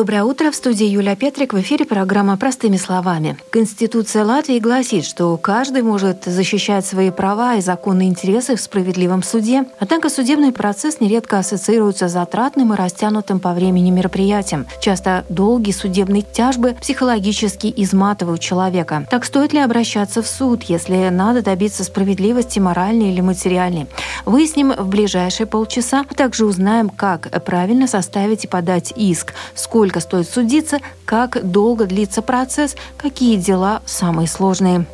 Доброе 0.00 0.24
утро. 0.24 0.50
В 0.50 0.54
студии 0.54 0.86
Юлия 0.86 1.14
Петрик. 1.14 1.52
В 1.52 1.60
эфире 1.60 1.84
программа 1.84 2.38
«Простыми 2.38 2.78
словами». 2.78 3.36
Конституция 3.50 4.24
Латвии 4.24 4.58
гласит, 4.58 5.04
что 5.04 5.36
каждый 5.36 5.82
может 5.82 6.24
защищать 6.24 6.86
свои 6.86 7.10
права 7.10 7.56
и 7.56 7.60
законные 7.60 8.08
интересы 8.08 8.56
в 8.56 8.62
справедливом 8.62 9.22
суде. 9.22 9.66
Однако 9.78 10.08
судебный 10.08 10.52
процесс 10.52 11.00
нередко 11.00 11.38
ассоциируется 11.38 12.08
с 12.08 12.12
затратным 12.12 12.72
и 12.72 12.78
растянутым 12.78 13.40
по 13.40 13.52
времени 13.52 13.90
мероприятием. 13.90 14.66
Часто 14.80 15.26
долгие 15.28 15.72
судебные 15.72 16.22
тяжбы 16.22 16.78
психологически 16.80 17.70
изматывают 17.76 18.40
человека. 18.40 19.06
Так 19.10 19.26
стоит 19.26 19.52
ли 19.52 19.58
обращаться 19.58 20.22
в 20.22 20.26
суд, 20.26 20.62
если 20.62 21.10
надо 21.10 21.42
добиться 21.42 21.84
справедливости 21.84 22.58
моральной 22.58 23.12
или 23.12 23.20
материальной? 23.20 23.86
Выясним 24.24 24.72
в 24.72 24.88
ближайшие 24.88 25.46
полчаса, 25.46 26.06
а 26.08 26.14
также 26.14 26.46
узнаем, 26.46 26.88
как 26.88 27.44
правильно 27.44 27.86
составить 27.86 28.44
и 28.44 28.48
подать 28.48 28.94
иск, 28.96 29.34
сколько 29.54 29.89
сколько 29.90 30.00
стоит 30.00 30.28
судиться, 30.28 30.78
как 31.04 31.50
долго 31.50 31.84
длится 31.86 32.22
процесс, 32.22 32.76
какие 32.96 33.36
дела 33.36 33.82
самые 33.86 34.28
сложные. 34.28 34.86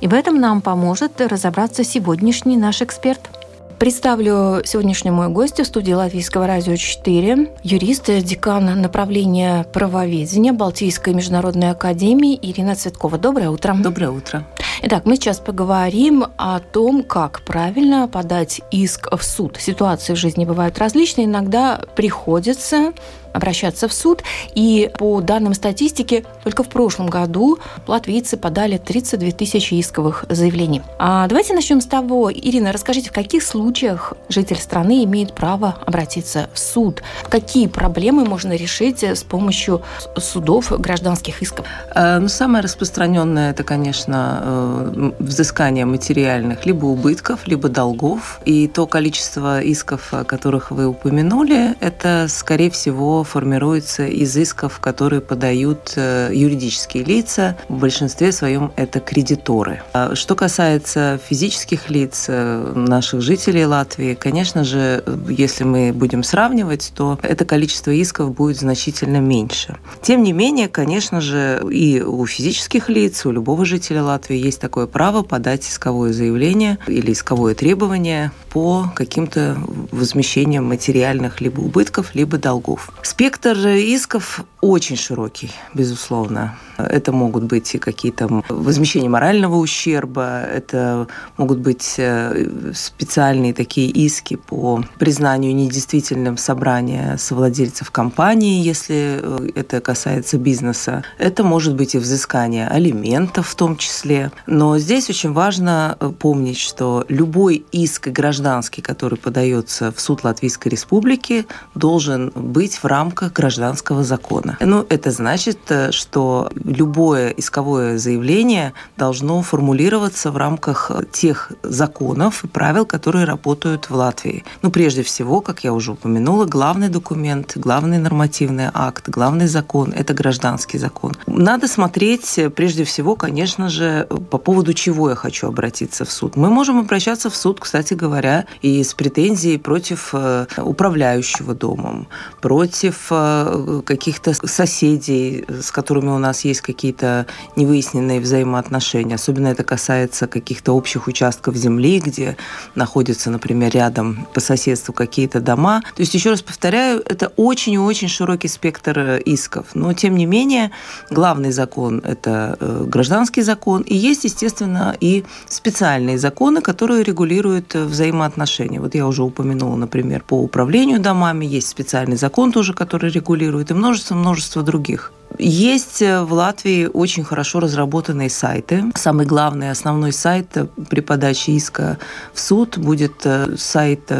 И 0.00 0.06
в 0.06 0.12
этом 0.12 0.38
нам 0.40 0.60
поможет 0.60 1.20
разобраться 1.22 1.84
сегодняшний 1.84 2.58
наш 2.58 2.82
эксперт. 2.82 3.30
Представлю 3.78 4.60
сегодняшнюю 4.64 5.14
мою 5.14 5.30
гостью 5.30 5.64
в 5.64 5.68
студии 5.68 5.92
Латвийского 5.92 6.46
радио 6.46 6.76
4, 6.76 7.50
юрист, 7.64 8.10
декан 8.22 8.80
направления 8.80 9.64
правоведения 9.72 10.52
Балтийской 10.52 11.14
международной 11.14 11.70
академии 11.70 12.38
Ирина 12.40 12.76
Цветкова. 12.76 13.16
Доброе 13.16 13.48
утро. 13.50 13.74
Доброе 13.74 14.10
утро. 14.10 14.46
Итак, 14.82 15.04
мы 15.04 15.16
сейчас 15.16 15.38
поговорим 15.38 16.26
о 16.36 16.60
том, 16.60 17.02
как 17.02 17.42
правильно 17.42 18.06
подать 18.06 18.60
иск 18.70 19.08
в 19.16 19.22
суд. 19.22 19.56
Ситуации 19.58 20.12
в 20.12 20.16
жизни 20.16 20.44
бывают 20.44 20.78
различные. 20.78 21.26
Иногда 21.26 21.80
приходится 21.96 22.92
обращаться 23.32 23.88
в 23.88 23.92
суд. 23.92 24.22
И 24.54 24.90
по 24.98 25.20
данным 25.20 25.54
статистики, 25.54 26.24
только 26.44 26.62
в 26.62 26.68
прошлом 26.68 27.08
году 27.08 27.58
латвийцы 27.86 28.36
подали 28.36 28.78
32 28.78 29.30
тысячи 29.32 29.80
исковых 29.80 30.24
заявлений. 30.28 30.82
А 30.98 31.26
давайте 31.28 31.54
начнем 31.54 31.80
с 31.80 31.86
того, 31.86 32.32
Ирина, 32.32 32.72
расскажите, 32.72 33.10
в 33.10 33.12
каких 33.12 33.42
случаях 33.42 34.14
житель 34.28 34.58
страны 34.58 35.04
имеет 35.04 35.34
право 35.34 35.76
обратиться 35.86 36.48
в 36.52 36.58
суд? 36.58 37.02
Какие 37.28 37.66
проблемы 37.66 38.24
можно 38.24 38.54
решить 38.54 39.02
с 39.02 39.22
помощью 39.22 39.82
судов 40.16 40.72
гражданских 40.78 41.42
исков? 41.42 41.66
Э, 41.94 42.18
ну, 42.18 42.28
самое 42.28 42.62
распространенное 42.62 43.50
это, 43.50 43.64
конечно, 43.64 44.40
э, 44.42 45.12
взыскание 45.18 45.84
материальных 45.84 46.66
либо 46.66 46.86
убытков, 46.86 47.46
либо 47.46 47.68
долгов. 47.68 48.40
И 48.44 48.68
то 48.68 48.86
количество 48.86 49.60
исков, 49.60 50.12
о 50.12 50.24
которых 50.24 50.70
вы 50.70 50.86
упомянули, 50.86 51.74
это, 51.80 52.26
скорее 52.28 52.70
всего, 52.70 53.21
формируется 53.24 54.06
из 54.06 54.36
исков, 54.36 54.80
которые 54.80 55.20
подают 55.20 55.94
э, 55.96 56.30
юридические 56.32 57.04
лица. 57.04 57.56
В 57.68 57.78
большинстве 57.78 58.32
своем 58.32 58.72
это 58.76 59.00
кредиторы. 59.00 59.82
А 59.92 60.14
что 60.14 60.34
касается 60.34 61.20
физических 61.28 61.90
лиц, 61.90 62.26
э, 62.28 62.72
наших 62.74 63.20
жителей 63.20 63.66
Латвии, 63.66 64.14
конечно 64.14 64.64
же, 64.64 65.04
если 65.28 65.64
мы 65.64 65.92
будем 65.92 66.22
сравнивать, 66.22 66.92
то 66.94 67.18
это 67.22 67.44
количество 67.44 67.90
исков 67.90 68.34
будет 68.34 68.58
значительно 68.58 69.18
меньше. 69.18 69.76
Тем 70.02 70.22
не 70.22 70.32
менее, 70.32 70.68
конечно 70.68 71.20
же, 71.20 71.62
и 71.70 72.02
у 72.02 72.26
физических 72.26 72.88
лиц, 72.88 73.24
у 73.26 73.30
любого 73.30 73.64
жителя 73.64 74.02
Латвии 74.02 74.36
есть 74.36 74.60
такое 74.60 74.86
право 74.86 75.22
подать 75.22 75.68
исковое 75.68 76.12
заявление 76.12 76.78
или 76.86 77.12
исковое 77.12 77.54
требование 77.54 78.32
по 78.50 78.92
каким-то 78.94 79.56
возмещениям 79.90 80.64
материальных 80.66 81.40
либо 81.40 81.60
убытков, 81.60 82.14
либо 82.14 82.38
долгов. 82.38 82.90
Спектр 83.12 83.58
исков 83.68 84.42
очень 84.62 84.96
широкий, 84.96 85.50
безусловно. 85.74 86.56
Это 86.78 87.12
могут 87.12 87.44
быть 87.44 87.74
и 87.74 87.78
какие-то 87.78 88.42
возмещения 88.48 89.10
морального 89.10 89.56
ущерба, 89.56 90.40
это 90.42 91.08
могут 91.36 91.58
быть 91.58 91.96
э, 91.98 92.72
специальные 92.72 93.52
такие 93.52 93.90
иски 93.90 94.36
по 94.36 94.82
признанию 94.98 95.54
недействительным 95.54 96.38
собрания 96.38 97.16
совладельцев 97.18 97.90
компании, 97.90 98.64
если 98.64 99.20
э, 99.20 99.48
это 99.56 99.80
касается 99.80 100.38
бизнеса. 100.38 101.04
Это 101.18 101.44
может 101.44 101.74
быть 101.74 101.94
и 101.94 101.98
взыскание 101.98 102.66
алиментов 102.68 103.48
в 103.48 103.54
том 103.56 103.76
числе. 103.76 104.30
Но 104.46 104.78
здесь 104.78 105.10
очень 105.10 105.32
важно 105.32 105.98
э, 106.00 106.10
помнить, 106.16 106.58
что 106.58 107.04
любой 107.08 107.66
иск 107.72 108.08
гражданский, 108.08 108.80
который 108.80 109.18
подается 109.18 109.92
в 109.92 110.00
суд 110.00 110.24
Латвийской 110.24 110.68
Республики, 110.68 111.46
должен 111.74 112.30
быть 112.34 112.76
в 112.76 112.84
рамках 112.86 113.01
гражданского 113.10 114.04
закона. 114.04 114.56
Ну, 114.60 114.86
это 114.88 115.10
значит, 115.10 115.58
что 115.90 116.50
любое 116.54 117.30
исковое 117.30 117.98
заявление 117.98 118.72
должно 118.96 119.42
формулироваться 119.42 120.30
в 120.30 120.36
рамках 120.36 120.90
тех 121.12 121.52
законов 121.62 122.44
и 122.44 122.48
правил, 122.48 122.86
которые 122.86 123.24
работают 123.24 123.90
в 123.90 123.94
Латвии. 123.94 124.44
Ну, 124.62 124.70
прежде 124.70 125.02
всего, 125.02 125.40
как 125.40 125.64
я 125.64 125.72
уже 125.72 125.92
упомянула, 125.92 126.44
главный 126.44 126.88
документ, 126.88 127.52
главный 127.56 127.98
нормативный 127.98 128.68
акт, 128.72 129.08
главный 129.08 129.46
закон– 129.46 129.92
это 129.96 130.14
гражданский 130.14 130.78
закон. 130.78 131.12
Надо 131.26 131.68
смотреть, 131.68 132.38
прежде 132.54 132.84
всего, 132.84 133.16
конечно 133.16 133.68
же, 133.68 134.06
по 134.30 134.38
поводу 134.38 134.74
чего 134.74 135.10
я 135.10 135.16
хочу 135.16 135.48
обратиться 135.48 136.04
в 136.04 136.12
суд. 136.12 136.36
Мы 136.36 136.50
можем 136.50 136.78
обращаться 136.78 137.30
в 137.30 137.36
суд, 137.36 137.60
кстати 137.60 137.94
говоря, 137.94 138.46
и 138.62 138.82
с 138.82 138.94
претензией 138.94 139.58
против 139.58 140.10
э, 140.12 140.46
управляющего 140.58 141.54
домом, 141.54 142.08
против 142.40 142.91
э, 143.10 143.82
каких-то 143.84 144.34
соседей, 144.46 145.44
с 145.48 145.70
которыми 145.70 146.10
у 146.10 146.18
нас 146.18 146.44
есть 146.44 146.60
какие-то 146.60 147.26
невыясненные 147.56 148.20
взаимоотношения. 148.20 149.14
Особенно 149.14 149.48
это 149.48 149.64
касается 149.64 150.26
каких-то 150.26 150.72
общих 150.72 151.06
участков 151.06 151.56
земли, 151.56 152.00
где 152.00 152.36
находятся, 152.74 153.30
например, 153.30 153.72
рядом 153.72 154.26
по 154.34 154.40
соседству 154.40 154.92
какие-то 154.92 155.40
дома. 155.40 155.82
То 155.94 156.02
есть, 156.02 156.14
еще 156.14 156.30
раз 156.30 156.42
повторяю, 156.42 157.02
это 157.04 157.32
очень 157.36 157.74
и 157.74 157.78
очень 157.78 158.08
широкий 158.08 158.48
спектр 158.48 158.98
э, 158.98 159.20
исков. 159.20 159.66
Но, 159.74 159.92
тем 159.92 160.16
не 160.16 160.26
менее, 160.26 160.70
главный 161.10 161.52
закон– 161.52 162.00
это 162.04 162.56
э, 162.60 162.84
гражданский 162.86 163.42
закон. 163.42 163.82
И 163.82 163.96
есть, 163.96 164.24
естественно, 164.24 164.96
и 165.00 165.24
специальные 165.48 166.18
законы, 166.18 166.60
которые 166.60 167.02
регулируют 167.02 167.74
взаимоотношения. 167.74 168.80
Вот 168.80 168.94
я 168.94 169.06
уже 169.06 169.22
упомянула, 169.22 169.76
например, 169.76 170.22
по 170.26 170.34
управлению 170.34 171.00
домами. 171.00 171.46
Есть 171.46 171.68
специальный 171.68 172.16
закон 172.16 172.52
тоже, 172.52 172.74
который 172.82 173.10
регулирует. 173.10 173.70
И 173.70 173.74
множество-множество 173.74 174.64
других. 174.64 175.12
Есть 175.38 176.02
э, 176.02 176.22
в 176.22 176.32
Латвии 176.32 176.88
очень 176.92 177.24
хорошо 177.24 177.60
разработанные 177.60 178.30
сайты. 178.30 178.84
Самый 178.94 179.26
главный, 179.26 179.70
основной 179.70 180.12
сайт 180.12 180.56
э, 180.56 180.66
при 180.88 181.00
подаче 181.00 181.52
иска 181.52 181.98
в 182.32 182.40
суд 182.40 182.78
будет 182.78 183.24
э, 183.24 183.56
сайт 183.56 184.10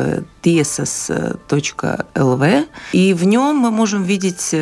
tiesas.lv. 0.42 1.06
И 2.92 3.14
в 3.14 3.24
нем 3.24 3.56
мы 3.56 3.70
можем 3.70 4.02
видеть 4.02 4.52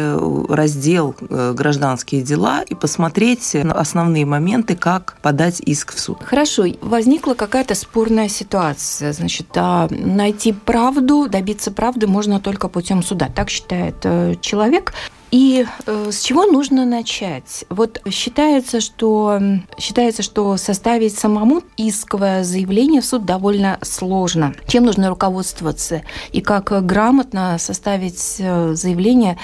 раздел 0.49 1.17
«Гражданские 1.21 2.21
дела» 2.23 2.63
и 2.63 2.75
посмотреть 2.75 3.55
основные 3.55 4.27
моменты, 4.27 4.77
как 4.77 5.17
подать 5.23 5.61
иск 5.61 5.95
в 5.95 6.01
суд. 6.01 6.19
Хорошо. 6.23 6.67
Возникла 6.83 7.33
какая-то 7.33 7.75
спорная 7.75 8.29
ситуация. 8.29 9.15
Значит, 9.15 9.47
а 9.57 9.89
найти 9.91 10.53
правду, 10.53 11.29
добиться 11.31 11.71
правды 11.71 12.07
можно 12.07 12.41
только 12.41 12.69
путем 12.69 13.03
суда. 13.03 13.31
Так 13.35 13.49
считает 13.49 14.03
человек. 14.43 14.93
И 15.31 15.65
э, 15.87 16.11
с 16.11 16.23
чего 16.23 16.47
нужно 16.47 16.85
начать? 16.85 17.65
Вот 17.69 18.01
считается, 18.11 18.81
что 18.81 19.39
считается, 19.79 20.23
что 20.23 20.57
составить 20.57 21.17
самому 21.17 21.63
исковое 21.77 22.43
заявление 22.43 23.01
в 23.01 23.05
суд 23.05 23.25
довольно 23.25 23.79
сложно. 23.83 24.55
Чем 24.67 24.85
нужно 24.85 25.09
руководствоваться 25.09 26.03
и 26.33 26.41
как 26.41 26.85
грамотно 26.85 27.57
составить 27.59 28.37
э, 28.39 28.75
заявление? 28.75 29.39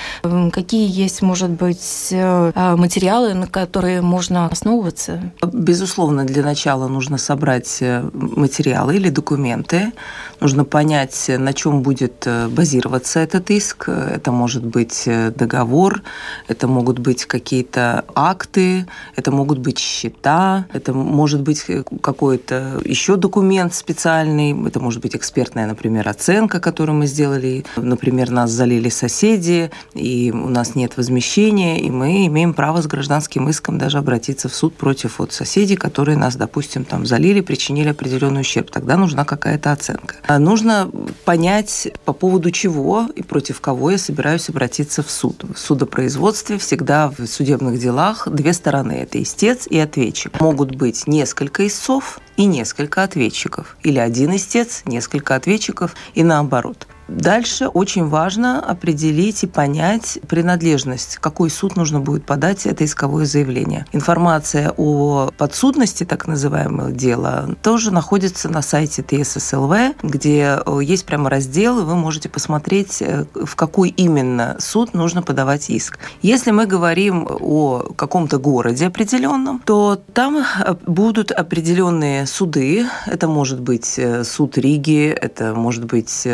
Какие 0.53 0.89
есть, 0.91 1.23
может 1.23 1.51
быть, 1.51 2.09
э, 2.11 2.53
а, 2.55 2.77
материалы, 2.77 3.35
на 3.35 3.47
которые 3.47 4.01
можно 4.01 4.47
основываться? 4.47 5.33
Безусловно, 5.53 6.25
для 6.25 6.43
начала 6.43 6.89
нужно 6.89 7.17
собрать 7.17 7.79
э, 7.81 8.09
материалы 8.13 8.97
или 8.97 9.09
документы. 9.09 9.93
Нужно 10.41 10.65
понять, 10.65 11.27
на 11.29 11.53
чем 11.53 11.83
будет 11.83 12.27
базироваться 12.51 13.21
этот 13.21 13.51
иск. 13.51 13.89
Это 13.89 14.33
может 14.33 14.65
быть 14.65 15.05
договор 15.07 15.76
договор, 15.77 16.03
это 16.49 16.69
могут 16.69 16.99
быть 16.99 17.25
какие-то 17.27 18.05
акты, 18.15 18.87
это 19.17 19.31
могут 19.31 19.59
быть 19.59 19.79
счета, 19.79 20.67
это 20.73 20.93
может 20.93 21.43
быть 21.43 21.65
какой-то 22.01 22.81
еще 22.85 23.17
документ 23.17 23.75
специальный, 23.75 24.55
это 24.67 24.81
может 24.81 25.03
быть 25.03 25.15
экспертная, 25.17 25.67
например, 25.67 26.09
оценка, 26.09 26.61
которую 26.61 26.99
мы 26.99 27.07
сделали. 27.07 27.65
Например, 27.77 28.31
нас 28.31 28.51
залили 28.51 28.89
соседи, 28.89 29.71
и 29.95 30.33
у 30.33 30.49
нас 30.49 30.75
нет 30.75 30.97
возмещения, 30.97 31.79
и 31.79 31.91
мы 31.91 32.27
имеем 32.27 32.55
право 32.55 32.81
с 32.81 32.87
гражданским 32.87 33.49
иском 33.49 33.79
даже 33.79 33.99
обратиться 33.99 34.49
в 34.49 34.55
суд 34.55 34.75
против 34.75 35.19
вот 35.19 35.33
соседей, 35.33 35.77
которые 35.77 36.17
нас, 36.17 36.37
допустим, 36.37 36.85
там 36.85 37.07
залили, 37.07 37.41
причинили 37.41 37.91
определенный 37.91 38.41
ущерб. 38.41 38.71
Тогда 38.71 38.97
нужна 38.97 39.25
какая-то 39.25 39.73
оценка. 39.73 40.17
А 40.27 40.39
нужно 40.39 40.91
понять, 41.25 41.89
по 42.05 42.13
поводу 42.13 42.51
чего 42.51 43.09
и 43.15 43.23
против 43.23 43.61
кого 43.61 43.91
я 43.91 43.99
собираюсь 43.99 44.49
обратиться 44.49 45.03
в 45.03 45.11
суд. 45.11 45.45
Судопроизводстве 45.67 46.59
всегда 46.59 47.11
в 47.11 47.27
судебных 47.27 47.81
делах 47.81 48.29
две 48.29 48.53
стороны. 48.53 48.93
Это 48.93 49.21
истец 49.21 49.67
и 49.67 49.77
ответчик. 49.81 50.41
Могут 50.41 50.77
быть 50.77 51.09
несколько 51.09 51.67
истцов 51.67 52.21
и 52.37 52.45
несколько 52.45 53.03
ответчиков. 53.03 53.77
Или 53.83 53.99
один 53.99 54.37
истец, 54.37 54.83
несколько 54.85 55.35
ответчиков 55.35 55.97
и 56.15 56.23
наоборот. 56.23 56.87
Дальше 57.09 57.69
очень 57.69 58.07
важно 58.07 58.61
определить 58.61 59.45
и 59.45 59.47
понять 59.47 60.19
принадлежность, 60.29 61.19
какой 61.19 61.51
суд 61.51 61.77
нужно 61.77 62.01
будет 62.01 62.25
подать 62.25 62.67
это 62.67 62.85
исковое 62.85 63.27
заявление. 63.27 63.87
Информация 63.93 64.73
о 64.77 65.31
подсудности, 65.37 66.05
так 66.05 66.27
называемого 66.27 66.91
дела, 66.91 67.49
тоже 67.63 67.93
находится 67.93 68.49
на 68.49 68.63
сайте 68.63 69.03
ТССЛВ, 69.03 69.73
где 70.03 70.59
э, 70.65 70.81
есть 70.83 71.07
прямо 71.07 71.31
раздел, 71.31 71.81
и 71.81 71.85
вы 71.85 71.95
можете 71.95 72.29
посмотреть, 72.29 73.01
э, 73.01 73.25
в 73.35 73.55
какой 73.55 73.91
именно 73.91 74.57
суд 74.59 74.95
нужно 74.95 75.23
подавать 75.23 75.71
иск. 75.71 75.99
Если 76.23 76.51
мы 76.51 76.67
говорим 76.67 77.29
о 77.29 77.93
каком-то 77.95 78.39
городе 78.39 78.87
определенном, 78.87 79.63
то 79.65 80.01
там 80.13 80.39
э, 80.39 80.75
будут 80.87 81.31
определенные 81.31 82.27
суды. 82.27 82.87
Это 83.07 83.29
может 83.29 83.61
быть 83.61 84.01
суд 84.25 84.59
Риги, 84.59 85.09
это 85.09 85.55
может 85.55 85.85
быть 85.85 86.27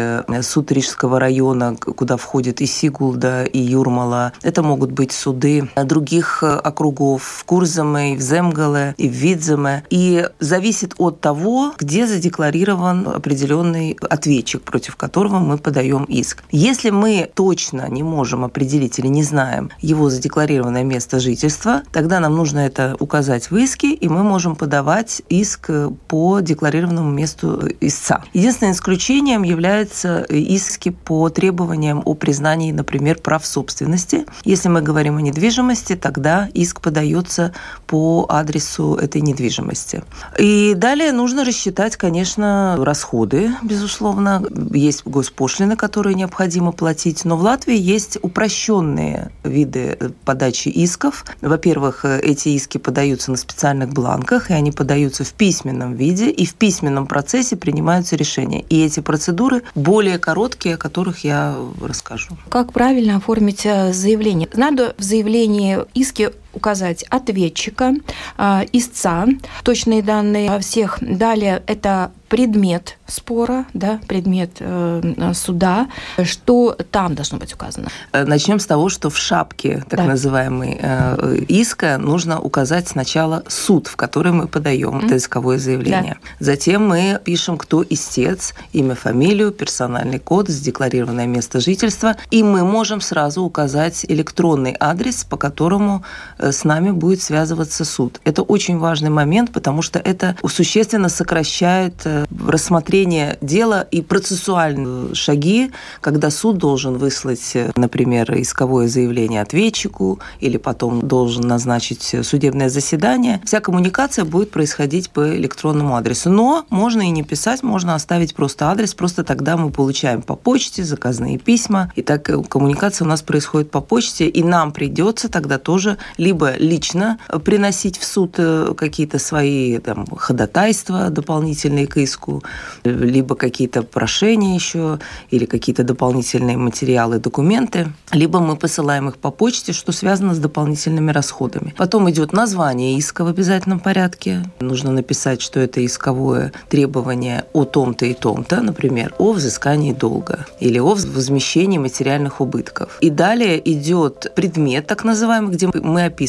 суд 0.42 0.61
суд 0.70 1.02
района, 1.18 1.76
куда 1.76 2.16
входит 2.16 2.60
и 2.60 2.66
Сигулда, 2.66 3.44
и 3.44 3.58
Юрмала. 3.58 4.32
Это 4.42 4.62
могут 4.62 4.92
быть 4.92 5.12
суды 5.12 5.68
других 5.84 6.42
э, 6.42 6.46
округов 6.46 7.22
в 7.22 7.44
Курзаме, 7.44 8.14
и 8.14 8.16
в 8.16 8.20
Земгале, 8.20 8.94
и 8.98 9.08
в 9.08 9.12
Видземе. 9.12 9.84
И 9.90 10.28
зависит 10.40 10.94
от 10.98 11.20
того, 11.20 11.72
где 11.78 12.06
задекларирован 12.06 13.08
определенный 13.08 13.96
ответчик, 14.08 14.62
против 14.62 14.96
которого 14.96 15.38
мы 15.38 15.58
подаем 15.58 16.04
иск. 16.04 16.44
Если 16.50 16.90
мы 16.90 17.30
точно 17.34 17.88
не 17.88 18.02
можем 18.02 18.44
определить 18.44 18.98
или 18.98 19.08
не 19.08 19.22
знаем 19.22 19.70
его 19.80 20.10
задекларированное 20.10 20.84
место 20.84 21.20
жительства, 21.20 21.82
тогда 21.92 22.20
нам 22.20 22.36
нужно 22.36 22.60
это 22.60 22.96
указать 23.00 23.50
в 23.50 23.56
иске, 23.56 23.92
и 23.92 24.08
мы 24.08 24.22
можем 24.22 24.56
подавать 24.56 25.22
иск 25.28 25.70
по 26.08 26.40
декларированному 26.40 27.10
месту 27.10 27.68
истца. 27.80 28.24
Единственным 28.32 28.74
исключением 28.74 29.42
является 29.42 30.26
иски 30.54 30.90
по 30.90 31.28
требованиям 31.28 32.02
о 32.04 32.14
признании, 32.14 32.72
например, 32.72 33.18
прав 33.18 33.44
собственности. 33.46 34.26
Если 34.44 34.68
мы 34.68 34.82
говорим 34.82 35.16
о 35.16 35.22
недвижимости, 35.22 35.96
тогда 35.96 36.48
иск 36.54 36.80
подается 36.80 37.52
по 37.86 38.26
адресу 38.28 38.94
этой 38.94 39.20
недвижимости. 39.20 40.02
И 40.38 40.74
далее 40.74 41.12
нужно 41.12 41.44
рассчитать, 41.44 41.96
конечно, 41.96 42.76
расходы, 42.78 43.50
безусловно. 43.62 44.42
Есть 44.72 45.02
госпошлины, 45.04 45.76
которые 45.76 46.14
необходимо 46.14 46.72
платить, 46.72 47.24
но 47.24 47.36
в 47.36 47.42
Латвии 47.42 47.76
есть 47.76 48.18
упрощенные 48.22 49.30
виды 49.44 49.98
подачи 50.24 50.68
исков. 50.68 51.24
Во-первых, 51.40 52.04
эти 52.04 52.50
иски 52.50 52.78
подаются 52.78 53.30
на 53.30 53.36
специальных 53.36 53.90
бланках, 53.90 54.50
и 54.50 54.54
они 54.54 54.72
подаются 54.72 55.24
в 55.24 55.32
письменном 55.32 55.94
виде, 55.94 56.30
и 56.30 56.44
в 56.46 56.54
письменном 56.54 57.06
процессе 57.06 57.56
принимаются 57.56 58.16
решения. 58.16 58.62
И 58.68 58.84
эти 58.84 59.00
процедуры 59.00 59.62
более 59.74 60.18
короткие 60.18 60.41
короткие, 60.42 60.74
о 60.74 60.78
которых 60.78 61.24
я 61.24 61.56
расскажу. 61.80 62.36
Как 62.48 62.72
правильно 62.72 63.16
оформить 63.16 63.64
э, 63.64 63.92
заявление? 63.92 64.48
Надо 64.54 64.94
в 64.98 65.02
заявлении 65.02 65.78
иски 65.94 66.30
указать 66.52 67.04
ответчика, 67.04 67.94
э, 68.38 68.60
истца, 68.72 69.26
точные 69.64 70.02
данные 70.02 70.58
всех. 70.60 70.98
Далее 71.00 71.62
это 71.66 72.10
предмет 72.32 72.96
спора, 73.06 73.66
да, 73.74 74.00
предмет 74.08 74.52
э, 74.60 75.32
суда, 75.34 75.88
что 76.24 76.74
там 76.90 77.14
должно 77.14 77.36
быть 77.36 77.52
указано? 77.52 77.88
Э, 78.12 78.24
Начнем 78.24 78.58
с 78.58 78.64
того, 78.64 78.88
что 78.88 79.10
в 79.10 79.18
шапке 79.18 79.84
так 79.90 80.00
да. 80.00 80.04
называемой 80.06 80.78
э, 80.80 81.36
иска 81.48 81.98
нужно 81.98 82.40
указать 82.40 82.88
сначала 82.88 83.42
суд, 83.48 83.86
в 83.86 83.96
который 83.96 84.32
мы 84.32 84.48
подаем 84.48 85.00
mm-hmm. 85.00 85.16
исковое 85.18 85.58
заявление. 85.58 86.16
Да. 86.22 86.46
Затем 86.46 86.88
мы 86.88 87.20
пишем, 87.22 87.58
кто 87.58 87.84
истец, 87.86 88.54
имя, 88.72 88.94
фамилию, 88.94 89.52
персональный 89.52 90.18
код, 90.18 90.48
задекларированное 90.48 91.26
место 91.26 91.60
жительства, 91.60 92.16
и 92.30 92.42
мы 92.42 92.64
можем 92.64 93.02
сразу 93.02 93.42
указать 93.42 94.06
электронный 94.08 94.74
адрес, 94.80 95.24
по 95.24 95.36
которому 95.36 96.02
э, 96.38 96.41
с 96.50 96.64
нами 96.64 96.90
будет 96.90 97.22
связываться 97.22 97.84
суд. 97.84 98.20
Это 98.24 98.42
очень 98.42 98.78
важный 98.78 99.10
момент, 99.10 99.52
потому 99.52 99.82
что 99.82 99.98
это 99.98 100.36
существенно 100.46 101.08
сокращает 101.08 101.94
э, 102.04 102.24
рассмотрение 102.46 103.38
дела 103.40 103.86
и 103.90 104.02
процессуальные 104.02 105.14
шаги, 105.14 105.70
когда 106.00 106.30
суд 106.30 106.58
должен 106.58 106.96
выслать, 106.96 107.56
например, 107.76 108.32
исковое 108.40 108.88
заявление 108.88 109.42
ответчику 109.42 110.18
или 110.40 110.56
потом 110.56 111.06
должен 111.06 111.46
назначить 111.46 112.14
судебное 112.22 112.68
заседание. 112.68 113.40
Вся 113.44 113.60
коммуникация 113.60 114.24
будет 114.24 114.50
происходить 114.50 115.10
по 115.10 115.36
электронному 115.36 115.96
адресу. 115.96 116.30
Но 116.30 116.64
можно 116.70 117.02
и 117.02 117.10
не 117.10 117.22
писать, 117.22 117.62
можно 117.62 117.94
оставить 117.94 118.34
просто 118.34 118.70
адрес, 118.70 118.94
просто 118.94 119.24
тогда 119.24 119.56
мы 119.56 119.70
получаем 119.70 120.22
по 120.22 120.34
почте 120.34 120.84
заказные 120.84 121.38
письма, 121.38 121.92
и 121.96 122.02
так 122.02 122.22
коммуникация 122.48 123.04
у 123.04 123.08
нас 123.08 123.22
происходит 123.22 123.70
по 123.70 123.80
почте, 123.80 124.26
и 124.26 124.42
нам 124.42 124.72
придется 124.72 125.28
тогда 125.28 125.58
тоже 125.58 125.98
либо 126.16 126.31
лично 126.58 127.18
приносить 127.44 127.98
в 127.98 128.04
суд 128.04 128.34
э, 128.38 128.74
какие-то 128.76 129.18
свои 129.18 129.78
там, 129.78 130.06
ходатайства 130.16 131.10
дополнительные 131.10 131.86
к 131.86 131.96
иску, 131.96 132.22
списку, 132.22 132.42
либо 132.84 133.34
какие-то 133.34 133.82
прошения 133.82 134.54
еще, 134.54 134.98
или 135.32 135.46
какие-то 135.46 135.84
дополнительные 135.84 136.56
материалы, 136.56 137.18
документы, 137.18 137.92
либо 138.12 138.40
мы 138.40 138.56
посылаем 138.56 139.08
их 139.08 139.16
по 139.16 139.30
почте, 139.30 139.72
что 139.72 139.92
связано 139.92 140.34
с 140.34 140.38
дополнительными 140.38 141.12
расходами. 141.12 141.74
Потом 141.76 142.08
идет 142.10 142.32
название 142.32 142.98
иска 142.98 143.24
в 143.24 143.28
обязательном 143.28 143.80
порядке. 143.80 144.42
Нужно 144.60 144.92
написать, 144.92 145.42
что 145.42 145.60
это 145.60 145.84
исковое 145.84 146.52
требование 146.68 147.44
о 147.52 147.64
том-то 147.64 148.06
и 148.06 148.14
том-то, 148.14 148.60
например, 148.62 149.14
о 149.18 149.32
взыскании 149.32 149.92
долга 149.92 150.46
или 150.60 150.78
о 150.78 150.94
возмещении 150.94 151.78
материальных 151.78 152.40
убытков. 152.40 152.98
И 153.00 153.10
далее 153.10 153.60
идет 153.72 154.32
предмет, 154.34 154.86
так 154.86 155.04
называемый, 155.04 155.52
где 155.52 155.66
мы 155.66 156.04
описываем, 156.04 156.21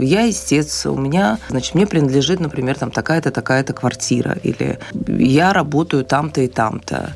я 0.00 0.28
истец, 0.28 0.86
у 0.86 0.96
меня, 0.96 1.38
значит, 1.48 1.74
мне 1.74 1.86
принадлежит, 1.86 2.40
например, 2.40 2.76
там 2.76 2.90
такая-то, 2.90 3.30
такая-то 3.30 3.72
квартира, 3.72 4.36
или 4.42 4.78
я 5.06 5.52
работаю 5.52 6.04
там-то 6.04 6.40
и 6.40 6.48
там-то. 6.48 7.14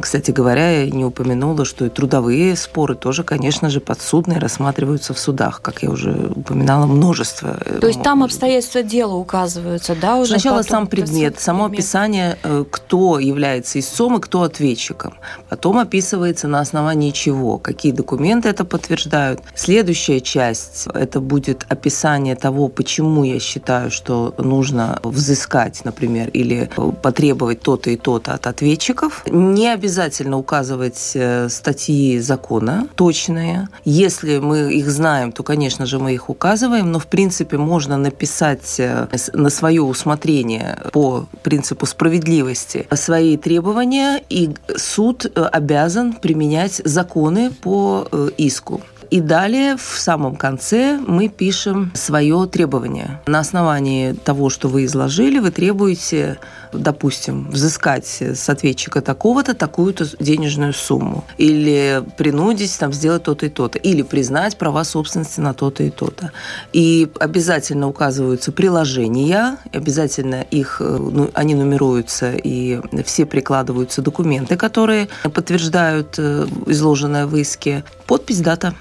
Кстати 0.00 0.30
говоря, 0.30 0.82
я 0.82 0.90
не 0.90 1.04
упомянула, 1.04 1.64
что 1.64 1.84
и 1.86 1.88
трудовые 1.88 2.56
споры 2.56 2.94
тоже, 2.94 3.24
конечно 3.24 3.70
же, 3.70 3.80
подсудные 3.80 4.38
рассматриваются 4.38 5.14
в 5.14 5.18
судах, 5.18 5.60
как 5.62 5.82
я 5.82 5.90
уже 5.90 6.32
упоминала, 6.34 6.86
множество. 6.86 7.58
Э, 7.64 7.78
То 7.80 7.86
есть 7.86 8.02
там 8.02 8.22
обстоятельства 8.22 8.82
дела 8.82 9.14
указываются, 9.14 9.94
да, 9.94 10.16
уже? 10.16 10.32
Сначала 10.32 10.62
сам 10.62 10.86
предмет, 10.86 11.40
само 11.40 11.64
предмет. 11.64 11.78
описание, 11.78 12.38
э, 12.42 12.64
кто 12.70 13.18
является 13.18 13.78
истцом 13.78 14.16
и 14.16 14.20
кто 14.20 14.42
ответчиком. 14.42 15.14
Потом 15.48 15.78
описывается 15.78 16.48
на 16.48 16.60
основании 16.60 17.10
чего, 17.10 17.58
какие 17.58 17.92
документы 17.92 18.48
это 18.48 18.64
подтверждают. 18.64 19.40
Следующая 19.54 20.20
часть– 20.20 20.86
это 20.94 21.20
будет 21.20 21.66
описание 21.68 22.36
того, 22.36 22.68
почему 22.68 23.24
я 23.24 23.40
считаю, 23.40 23.90
что 23.90 24.34
нужно 24.38 25.00
взыскать, 25.02 25.84
например, 25.84 26.28
или 26.28 26.70
потребовать 27.02 27.60
то-то 27.60 27.90
и 27.90 27.96
то-то 27.96 28.34
от 28.34 28.46
ответчиков. 28.46 29.24
Не 29.26 29.65
не 29.66 29.72
обязательно 29.72 30.38
указывать 30.38 31.12
э, 31.14 31.48
статьи 31.48 32.20
закона 32.20 32.86
точные. 32.94 33.68
Если 33.84 34.38
мы 34.38 34.72
их 34.72 34.88
знаем, 34.88 35.32
то, 35.32 35.42
конечно 35.42 35.86
же, 35.86 35.98
мы 35.98 36.14
их 36.14 36.30
указываем, 36.30 36.92
но, 36.92 37.00
в 37.00 37.08
принципе, 37.08 37.58
можно 37.58 37.96
написать 37.96 38.78
э, 38.78 39.08
на 39.32 39.50
свое 39.50 39.82
усмотрение 39.82 40.78
по 40.92 41.26
принципу 41.42 41.84
справедливости 41.86 42.86
свои 42.94 43.36
требования, 43.36 44.22
и 44.30 44.50
суд 44.76 45.26
э, 45.26 45.42
обязан 45.52 46.12
применять 46.12 46.80
законы 46.84 47.50
по 47.50 48.06
иску. 48.38 48.80
И 49.10 49.20
далее, 49.20 49.76
в 49.76 49.98
самом 49.98 50.36
конце, 50.36 50.98
мы 51.06 51.28
пишем 51.28 51.92
свое 51.94 52.46
требование. 52.46 53.20
На 53.26 53.40
основании 53.40 54.12
того, 54.12 54.50
что 54.50 54.68
вы 54.68 54.84
изложили, 54.84 55.38
вы 55.38 55.50
требуете 55.50 56.38
допустим, 56.78 57.50
взыскать 57.50 58.06
с 58.20 58.48
ответчика 58.48 59.00
такого-то 59.00 59.54
такую-то 59.54 60.06
денежную 60.18 60.72
сумму, 60.72 61.24
или 61.38 62.02
принудить 62.16 62.76
там 62.78 62.92
сделать 62.92 63.24
то-то 63.24 63.46
и 63.46 63.48
то-то, 63.48 63.78
или 63.78 64.02
признать 64.02 64.56
права 64.56 64.84
собственности 64.84 65.40
на 65.40 65.54
то-то 65.54 65.82
и 65.82 65.90
то-то. 65.90 66.32
И 66.72 67.08
обязательно 67.18 67.88
указываются 67.88 68.52
приложения, 68.52 69.58
обязательно 69.72 70.42
их, 70.42 70.78
э, 70.80 70.96
ну, 70.96 71.30
они 71.34 71.54
нумеруются, 71.54 72.32
и 72.32 72.80
все 73.04 73.26
прикладываются 73.26 74.02
документы, 74.02 74.56
которые 74.56 75.08
подтверждают 75.22 76.14
э, 76.18 76.46
изложенное 76.66 77.26
в 77.26 77.36
иске. 77.36 77.84
Подпись, 78.06 78.40
дата. 78.40 78.74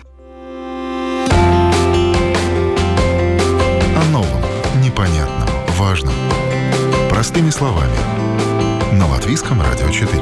Простыми 7.26 7.50
словами. 7.50 7.98
На 8.94 9.08
Латвийском 9.08 9.60
радио 9.60 9.90
4. 9.90 10.22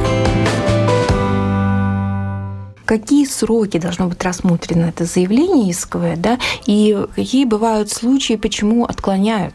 Какие 2.85 3.25
сроки 3.25 3.77
должно 3.77 4.07
быть 4.07 4.23
рассмотрено 4.23 4.85
это 4.85 5.03
заявление 5.03 5.69
исковое, 5.69 6.15
да, 6.15 6.39
и 6.65 6.97
какие 7.13 7.43
бывают 7.43 7.89
случаи, 7.91 8.35
почему 8.37 8.85
отклоняют 8.85 9.53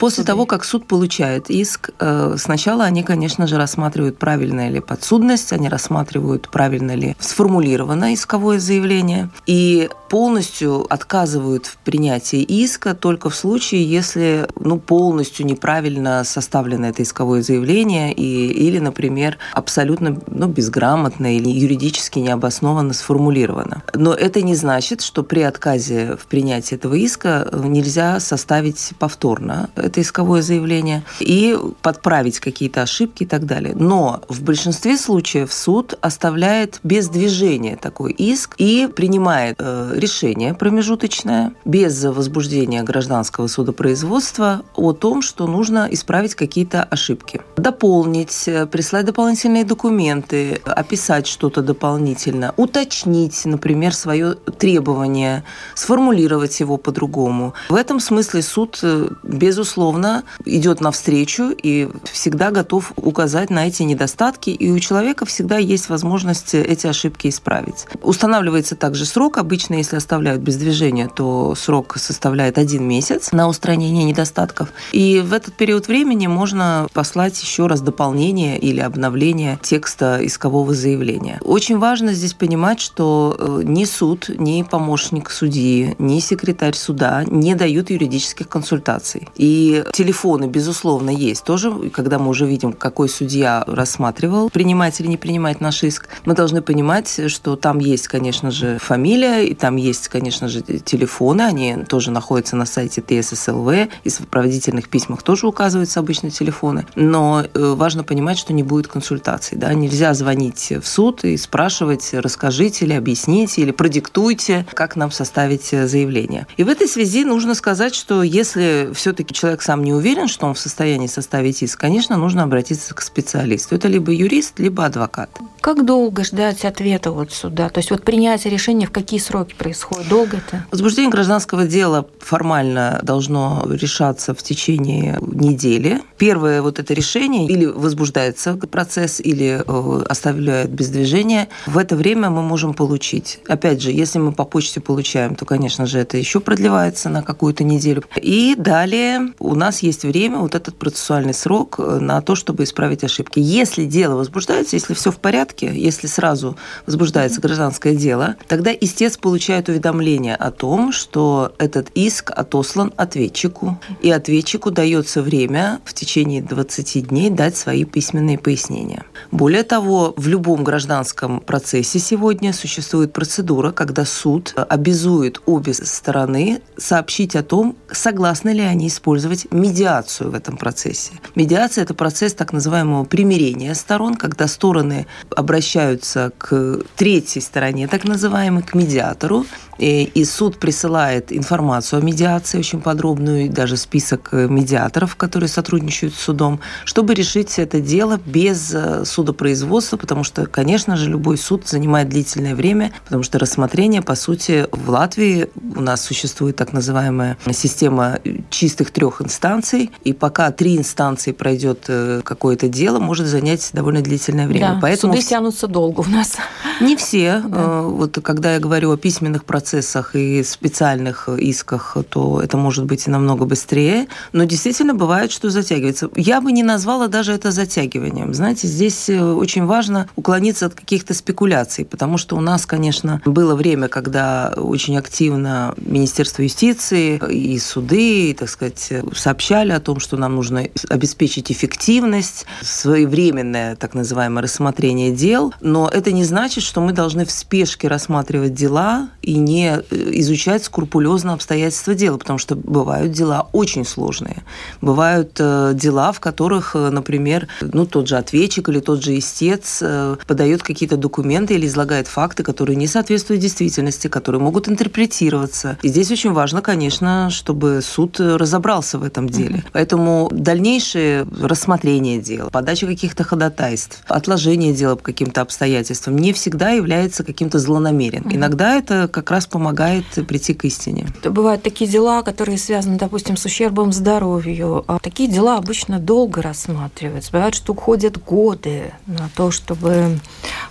После 0.00 0.24
того, 0.24 0.46
как 0.46 0.64
суд 0.64 0.86
получает 0.86 1.50
иск, 1.50 1.90
э, 1.98 2.34
сначала 2.38 2.84
они, 2.84 3.02
конечно 3.02 3.46
же, 3.46 3.58
рассматривают, 3.58 4.16
правильная 4.16 4.70
ли 4.70 4.80
подсудность, 4.80 5.52
они 5.52 5.68
рассматривают, 5.68 6.48
правильно 6.50 6.94
ли 6.94 7.14
сформулировано 7.20 8.14
исковое 8.14 8.58
заявление, 8.58 9.28
и 9.44 9.90
полностью 10.08 10.86
отказывают 10.92 11.66
в 11.66 11.76
принятии 11.76 12.42
иска 12.42 12.94
только 12.94 13.28
в 13.28 13.34
случае, 13.36 13.84
если 13.84 14.48
ну, 14.58 14.78
полностью 14.78 15.44
неправильно 15.44 16.24
составлено 16.24 16.88
это 16.88 17.02
исковое 17.02 17.42
заявление 17.42 18.12
и, 18.12 18.46
или, 18.46 18.78
например, 18.78 19.36
абсолютно 19.52 20.18
ну, 20.26 20.48
безграмотно 20.48 21.36
или 21.36 21.48
юридически 21.48 22.18
необоснованно 22.18 22.94
сформулировано. 22.94 23.82
Но 23.94 24.14
это 24.14 24.40
не 24.40 24.54
значит, 24.54 25.02
что 25.02 25.22
при 25.22 25.42
отказе 25.42 26.16
в 26.16 26.26
принятии 26.26 26.74
этого 26.74 26.94
иска 26.94 27.48
нельзя 27.52 28.18
составить 28.18 28.92
повторно 28.98 29.68
это 29.90 30.00
исковое 30.00 30.42
заявление, 30.42 31.02
и 31.18 31.58
подправить 31.82 32.40
какие-то 32.40 32.82
ошибки 32.82 33.24
и 33.24 33.26
так 33.26 33.44
далее. 33.44 33.74
Но 33.74 34.22
в 34.28 34.42
большинстве 34.42 34.96
случаев 34.96 35.52
суд 35.52 35.98
оставляет 36.00 36.80
без 36.82 37.08
движения 37.08 37.76
такой 37.76 38.12
иск 38.12 38.54
и 38.58 38.88
принимает 38.94 39.56
э, 39.58 39.92
решение 39.94 40.54
промежуточное 40.54 41.52
без 41.64 42.02
возбуждения 42.04 42.82
гражданского 42.82 43.48
судопроизводства 43.48 44.62
о 44.76 44.92
том, 44.92 45.22
что 45.22 45.46
нужно 45.46 45.88
исправить 45.90 46.34
какие-то 46.34 46.84
ошибки. 46.84 47.40
Дополнить, 47.56 48.44
э, 48.46 48.66
прислать 48.66 49.06
дополнительные 49.06 49.64
документы, 49.64 50.60
описать 50.64 51.26
что-то 51.26 51.62
дополнительно, 51.62 52.54
уточнить, 52.56 53.44
например, 53.44 53.94
свое 53.94 54.34
требование, 54.58 55.44
сформулировать 55.74 56.60
его 56.60 56.76
по-другому. 56.76 57.54
В 57.68 57.74
этом 57.74 57.98
смысле 57.98 58.42
суд, 58.42 58.78
э, 58.82 59.08
безусловно, 59.24 59.79
безусловно, 59.80 60.24
идет 60.44 60.80
навстречу 60.82 61.50
и 61.50 61.88
всегда 62.12 62.50
готов 62.50 62.92
указать 62.96 63.48
на 63.48 63.66
эти 63.66 63.82
недостатки, 63.82 64.50
и 64.50 64.70
у 64.70 64.78
человека 64.78 65.24
всегда 65.24 65.56
есть 65.56 65.88
возможность 65.88 66.54
эти 66.54 66.86
ошибки 66.86 67.28
исправить. 67.28 67.86
Устанавливается 68.02 68.76
также 68.76 69.06
срок. 69.06 69.38
Обычно, 69.38 69.76
если 69.76 69.96
оставляют 69.96 70.42
без 70.42 70.56
движения, 70.56 71.08
то 71.08 71.54
срок 71.54 71.96
составляет 71.96 72.58
один 72.58 72.86
месяц 72.86 73.32
на 73.32 73.48
устранение 73.48 74.04
недостатков. 74.04 74.68
И 74.92 75.22
в 75.24 75.32
этот 75.32 75.54
период 75.54 75.88
времени 75.88 76.26
можно 76.26 76.86
послать 76.92 77.40
еще 77.42 77.66
раз 77.66 77.80
дополнение 77.80 78.58
или 78.58 78.80
обновление 78.80 79.58
текста 79.62 80.18
искового 80.20 80.74
заявления. 80.74 81.38
Очень 81.42 81.78
важно 81.78 82.12
здесь 82.12 82.34
понимать, 82.34 82.80
что 82.80 83.34
э, 83.38 83.62
ни 83.64 83.84
суд, 83.86 84.28
ни 84.28 84.62
помощник 84.62 85.30
судьи, 85.30 85.94
ни 85.98 86.20
секретарь 86.20 86.74
суда 86.74 87.24
не 87.26 87.54
дают 87.54 87.90
юридических 87.90 88.46
консультаций. 88.48 89.28
И 89.36 89.69
телефоны, 89.92 90.46
безусловно, 90.46 91.10
есть 91.10 91.44
тоже. 91.44 91.90
Когда 91.90 92.18
мы 92.18 92.28
уже 92.28 92.46
видим, 92.46 92.72
какой 92.72 93.08
судья 93.08 93.64
рассматривал, 93.66 94.50
принимать 94.50 95.00
или 95.00 95.08
не 95.08 95.16
принимать 95.16 95.60
наш 95.60 95.82
иск, 95.82 96.08
мы 96.24 96.34
должны 96.34 96.62
понимать, 96.62 97.20
что 97.28 97.56
там 97.56 97.78
есть, 97.78 98.08
конечно 98.08 98.50
же, 98.50 98.78
фамилия, 98.78 99.44
и 99.46 99.54
там 99.54 99.76
есть, 99.76 100.08
конечно 100.08 100.48
же, 100.48 100.62
телефоны. 100.62 101.42
Они 101.42 101.76
тоже 101.88 102.10
находятся 102.10 102.56
на 102.56 102.66
сайте 102.66 103.02
ТССЛВ. 103.02 103.88
И 104.04 104.08
в 104.08 104.12
сопроводительных 104.12 104.88
письмах 104.88 105.22
тоже 105.22 105.46
указываются 105.46 106.00
обычно 106.00 106.30
телефоны. 106.30 106.86
Но 106.94 107.42
э, 107.42 107.74
важно 107.76 108.04
понимать, 108.04 108.38
что 108.38 108.52
не 108.52 108.62
будет 108.62 108.88
консультаций. 108.88 109.56
Да? 109.58 109.72
Нельзя 109.74 110.14
звонить 110.14 110.72
в 110.82 110.86
суд 110.86 111.24
и 111.24 111.36
спрашивать, 111.36 112.10
расскажите 112.12 112.84
или 112.84 112.94
объясните, 112.94 113.62
или 113.62 113.70
продиктуйте, 113.70 114.66
как 114.74 114.96
нам 114.96 115.10
составить 115.10 115.66
заявление. 115.70 116.46
И 116.56 116.64
в 116.64 116.68
этой 116.68 116.88
связи 116.88 117.24
нужно 117.24 117.54
сказать, 117.54 117.94
что 117.94 118.22
если 118.22 118.90
все-таки 118.94 119.34
человек 119.34 119.59
человек 119.60 119.62
сам 119.62 119.84
не 119.84 119.92
уверен, 119.92 120.28
что 120.28 120.46
он 120.46 120.54
в 120.54 120.58
состоянии 120.58 121.06
составить 121.06 121.62
иск, 121.62 121.80
конечно, 121.80 122.16
нужно 122.16 122.42
обратиться 122.42 122.94
к 122.94 123.02
специалисту. 123.02 123.74
Это 123.74 123.88
либо 123.88 124.12
юрист, 124.12 124.60
либо 124.60 124.84
адвокат. 124.84 125.30
Как 125.60 125.84
долго 125.84 126.24
ждать 126.24 126.64
ответа 126.64 127.10
от 127.10 127.32
суда? 127.32 127.68
То 127.68 127.78
есть 127.78 127.90
вот 127.90 128.02
принятие 128.02 128.52
решения 128.52 128.86
в 128.86 128.90
какие 128.90 129.20
сроки 129.20 129.54
происходит? 129.54 130.08
Долго 130.08 130.38
это? 130.38 130.64
Возбуждение 130.70 131.10
гражданского 131.10 131.66
дела 131.66 132.06
формально 132.20 133.00
должно 133.02 133.62
решаться 133.70 134.34
в 134.34 134.42
течение 134.42 135.18
недели. 135.20 136.00
Первое 136.16 136.62
вот 136.62 136.78
это 136.78 136.94
решение 136.94 137.46
или 137.46 137.66
возбуждается 137.66 138.54
процесс, 138.54 139.20
или 139.20 139.62
э, 139.66 140.02
оставляют 140.08 140.70
без 140.70 140.88
движения. 140.88 141.48
В 141.66 141.78
это 141.78 141.96
время 141.96 142.30
мы 142.30 142.42
можем 142.42 142.72
получить. 142.74 143.40
Опять 143.48 143.82
же, 143.82 143.90
если 143.90 144.18
мы 144.18 144.32
по 144.32 144.44
почте 144.44 144.80
получаем, 144.80 145.34
то, 145.34 145.44
конечно 145.44 145.86
же, 145.86 145.98
это 145.98 146.16
еще 146.16 146.40
продлевается 146.40 147.08
на 147.08 147.22
какую-то 147.22 147.64
неделю. 147.64 148.02
И 148.16 148.54
далее 148.56 149.32
у 149.40 149.54
нас 149.54 149.82
есть 149.82 150.04
время, 150.04 150.38
вот 150.38 150.54
этот 150.54 150.76
процессуальный 150.76 151.34
срок 151.34 151.76
э, 151.78 151.98
на 151.98 152.20
то, 152.20 152.34
чтобы 152.34 152.64
исправить 152.64 153.02
ошибки. 153.02 153.40
Если 153.40 153.86
дело 153.86 154.14
возбуждается, 154.16 154.76
если 154.76 154.94
все 154.94 155.10
в 155.10 155.16
порядке, 155.16 155.72
если 155.74 156.06
сразу 156.06 156.56
возбуждается 156.86 157.40
гражданское 157.40 157.94
дело, 157.94 158.36
тогда 158.46 158.70
истец 158.72 159.16
получает 159.16 159.68
уведомление 159.68 160.36
о 160.36 160.50
том, 160.50 160.92
что 160.92 161.54
этот 161.58 161.88
иск 161.94 162.30
отослан 162.30 162.92
ответчику, 162.96 163.80
и 164.02 164.10
ответчику 164.10 164.70
дается 164.70 165.22
время 165.22 165.80
в 165.84 165.94
течение 165.94 166.42
20 166.42 167.08
дней 167.08 167.30
дать 167.30 167.56
свои 167.56 167.84
письменные 167.84 168.38
пояснения. 168.38 169.04
Более 169.30 169.62
того, 169.62 170.12
в 170.16 170.28
любом 170.28 170.64
гражданском 170.64 171.40
процессе 171.40 171.98
сегодня 171.98 172.52
существует 172.52 173.14
процедура, 173.14 173.72
когда 173.72 174.04
суд 174.04 174.54
обязует 174.54 175.40
обе 175.46 175.72
стороны 175.72 176.60
сообщить 176.76 177.34
о 177.36 177.42
том, 177.42 177.76
согласны 177.90 178.50
ли 178.50 178.60
они 178.60 178.88
использовать 178.88 179.29
использовать 179.30 179.52
медиацию 179.52 180.30
в 180.30 180.34
этом 180.34 180.56
процессе. 180.56 181.12
Медиация– 181.34 181.84
это 181.84 181.94
процесс 181.94 182.34
так 182.34 182.52
называемого 182.52 183.04
примирения 183.04 183.74
сторон, 183.74 184.14
когда 184.14 184.46
стороны 184.46 185.06
обращаются 185.36 186.32
к 186.38 186.80
третьей 186.96 187.42
стороне, 187.42 187.88
так 187.88 188.04
называемой, 188.04 188.62
к 188.62 188.74
медиатору, 188.74 189.44
и 189.80 190.24
суд 190.24 190.58
присылает 190.58 191.32
информацию 191.32 192.00
о 192.00 192.02
медиации, 192.02 192.58
очень 192.58 192.80
подробную, 192.80 193.46
и 193.46 193.48
даже 193.48 193.76
список 193.76 194.28
э, 194.32 194.46
медиаторов, 194.48 195.16
которые 195.16 195.48
сотрудничают 195.48 196.14
с 196.14 196.20
судом, 196.20 196.60
чтобы 196.84 197.14
решить 197.14 197.58
это 197.58 197.80
дело 197.80 198.20
без 198.26 198.74
э, 198.74 199.04
судопроизводства, 199.04 199.96
потому 199.96 200.22
что, 200.22 200.46
конечно 200.46 200.96
же, 200.96 201.08
любой 201.08 201.38
суд 201.38 201.66
занимает 201.66 202.10
длительное 202.10 202.54
время, 202.54 202.92
потому 203.04 203.22
что 203.22 203.38
рассмотрение, 203.38 204.02
по 204.02 204.14
сути, 204.14 204.66
в 204.70 204.90
Латвии 204.90 205.48
у 205.74 205.80
нас 205.80 206.02
существует 206.02 206.56
так 206.56 206.72
называемая 206.72 207.38
система 207.52 208.18
чистых 208.50 208.90
трех 208.90 209.22
инстанций, 209.22 209.90
и 210.04 210.12
пока 210.12 210.50
три 210.50 210.76
инстанции 210.76 211.32
пройдет 211.32 211.86
э, 211.88 212.20
какое-то 212.22 212.68
дело, 212.68 212.98
может 212.98 213.26
занять 213.26 213.70
довольно 213.72 214.02
длительное 214.02 214.46
время. 214.46 214.74
Да, 214.74 214.78
Поэтому 214.82 215.14
суды 215.14 215.24
тянутся 215.24 215.66
долго 215.66 216.00
у 216.00 216.10
нас. 216.10 216.36
Не 216.80 216.96
все. 216.96 217.42
Да. 217.50 217.82
Вот 217.82 218.16
когда 218.22 218.54
я 218.54 218.60
говорю 218.60 218.92
о 218.92 218.96
письменных 218.96 219.44
процессах, 219.44 219.69
процессах 219.70 220.16
и 220.16 220.42
специальных 220.42 221.28
исках, 221.28 221.96
то 222.08 222.40
это 222.40 222.56
может 222.56 222.86
быть 222.86 223.06
и 223.06 223.10
намного 223.10 223.44
быстрее. 223.44 224.08
Но 224.32 224.42
действительно 224.42 224.94
бывает, 224.94 225.30
что 225.30 225.48
затягивается. 225.48 226.10
Я 226.16 226.40
бы 226.40 226.50
не 226.50 226.64
назвала 226.64 227.06
даже 227.06 227.32
это 227.32 227.52
затягиванием. 227.52 228.34
Знаете, 228.34 228.66
здесь 228.66 229.08
э, 229.08 229.22
очень 229.22 229.66
важно 229.66 230.08
уклониться 230.16 230.66
от 230.66 230.74
каких-то 230.74 231.14
спекуляций, 231.14 231.84
потому 231.84 232.18
что 232.18 232.36
у 232.36 232.40
нас, 232.40 232.66
конечно, 232.66 233.22
было 233.24 233.54
время, 233.54 233.86
когда 233.86 234.52
очень 234.56 234.98
активно 234.98 235.74
Министерство 235.76 236.42
юстиции 236.42 237.20
и 237.30 237.56
суды, 237.60 238.34
так 238.36 238.48
сказать, 238.48 238.92
сообщали 239.14 239.70
о 239.70 239.78
том, 239.78 240.00
что 240.00 240.16
нам 240.16 240.34
нужно 240.34 240.66
обеспечить 240.88 241.52
эффективность, 241.52 242.44
своевременное 242.60 243.76
так 243.76 243.94
называемое 243.94 244.42
рассмотрение 244.42 245.12
дел, 245.12 245.54
но 245.60 245.88
это 245.88 246.10
не 246.10 246.24
значит, 246.24 246.64
что 246.64 246.80
мы 246.80 246.92
должны 246.92 247.24
в 247.24 247.30
спешке 247.30 247.86
рассматривать 247.86 248.54
дела 248.54 249.10
и 249.22 249.36
не 249.36 249.59
не 249.60 249.82
изучать 250.20 250.64
скрупулезно 250.64 251.34
обстоятельства 251.34 251.94
дела, 251.94 252.16
потому 252.18 252.38
что 252.38 252.56
бывают 252.56 253.12
дела 253.12 253.48
очень 253.52 253.84
сложные. 253.84 254.42
Бывают 254.80 255.34
дела, 255.34 256.12
в 256.12 256.20
которых, 256.20 256.74
например, 256.74 257.48
ну, 257.60 257.86
тот 257.86 258.08
же 258.08 258.16
ответчик 258.16 258.68
или 258.68 258.80
тот 258.80 259.02
же 259.02 259.18
истец 259.18 259.82
подает 260.26 260.62
какие-то 260.62 260.96
документы 260.96 261.54
или 261.54 261.66
излагает 261.66 262.08
факты, 262.08 262.42
которые 262.42 262.76
не 262.76 262.86
соответствуют 262.86 263.42
действительности, 263.42 264.08
которые 264.08 264.40
могут 264.40 264.68
интерпретироваться. 264.68 265.78
И 265.82 265.88
здесь 265.88 266.10
очень 266.10 266.32
важно, 266.32 266.62
конечно, 266.62 267.28
чтобы 267.30 267.80
суд 267.82 268.20
разобрался 268.20 268.98
в 268.98 269.04
этом 269.04 269.28
деле. 269.28 269.56
Mm-hmm. 269.56 269.70
Поэтому 269.72 270.28
дальнейшее 270.32 271.26
рассмотрение 271.42 272.20
дела, 272.20 272.50
подача 272.50 272.86
каких-то 272.86 273.24
ходатайств, 273.24 274.02
отложение 274.08 274.72
дела 274.72 274.96
по 274.96 275.02
каким-то 275.02 275.40
обстоятельствам 275.40 276.16
не 276.16 276.32
всегда 276.32 276.70
является 276.70 277.24
каким-то 277.24 277.58
злонамеренным. 277.58 278.30
Mm-hmm. 278.30 278.36
Иногда 278.36 278.76
это 278.76 279.08
как 279.08 279.30
раз 279.30 279.46
помогает 279.50 280.04
прийти 280.26 280.54
к 280.54 280.64
истине. 280.64 281.06
Бывают 281.24 281.62
такие 281.62 281.90
дела, 281.90 282.22
которые 282.22 282.58
связаны, 282.58 282.96
допустим, 282.96 283.36
с 283.36 283.44
ущербом 283.44 283.92
здоровью. 283.92 284.84
А 284.86 284.98
такие 284.98 285.28
дела 285.28 285.58
обычно 285.58 285.98
долго 285.98 286.40
рассматриваются. 286.42 287.32
Бывает, 287.32 287.54
что 287.54 287.72
уходят 287.72 288.22
годы 288.22 288.92
на 289.06 289.28
то, 289.34 289.50
чтобы 289.50 290.18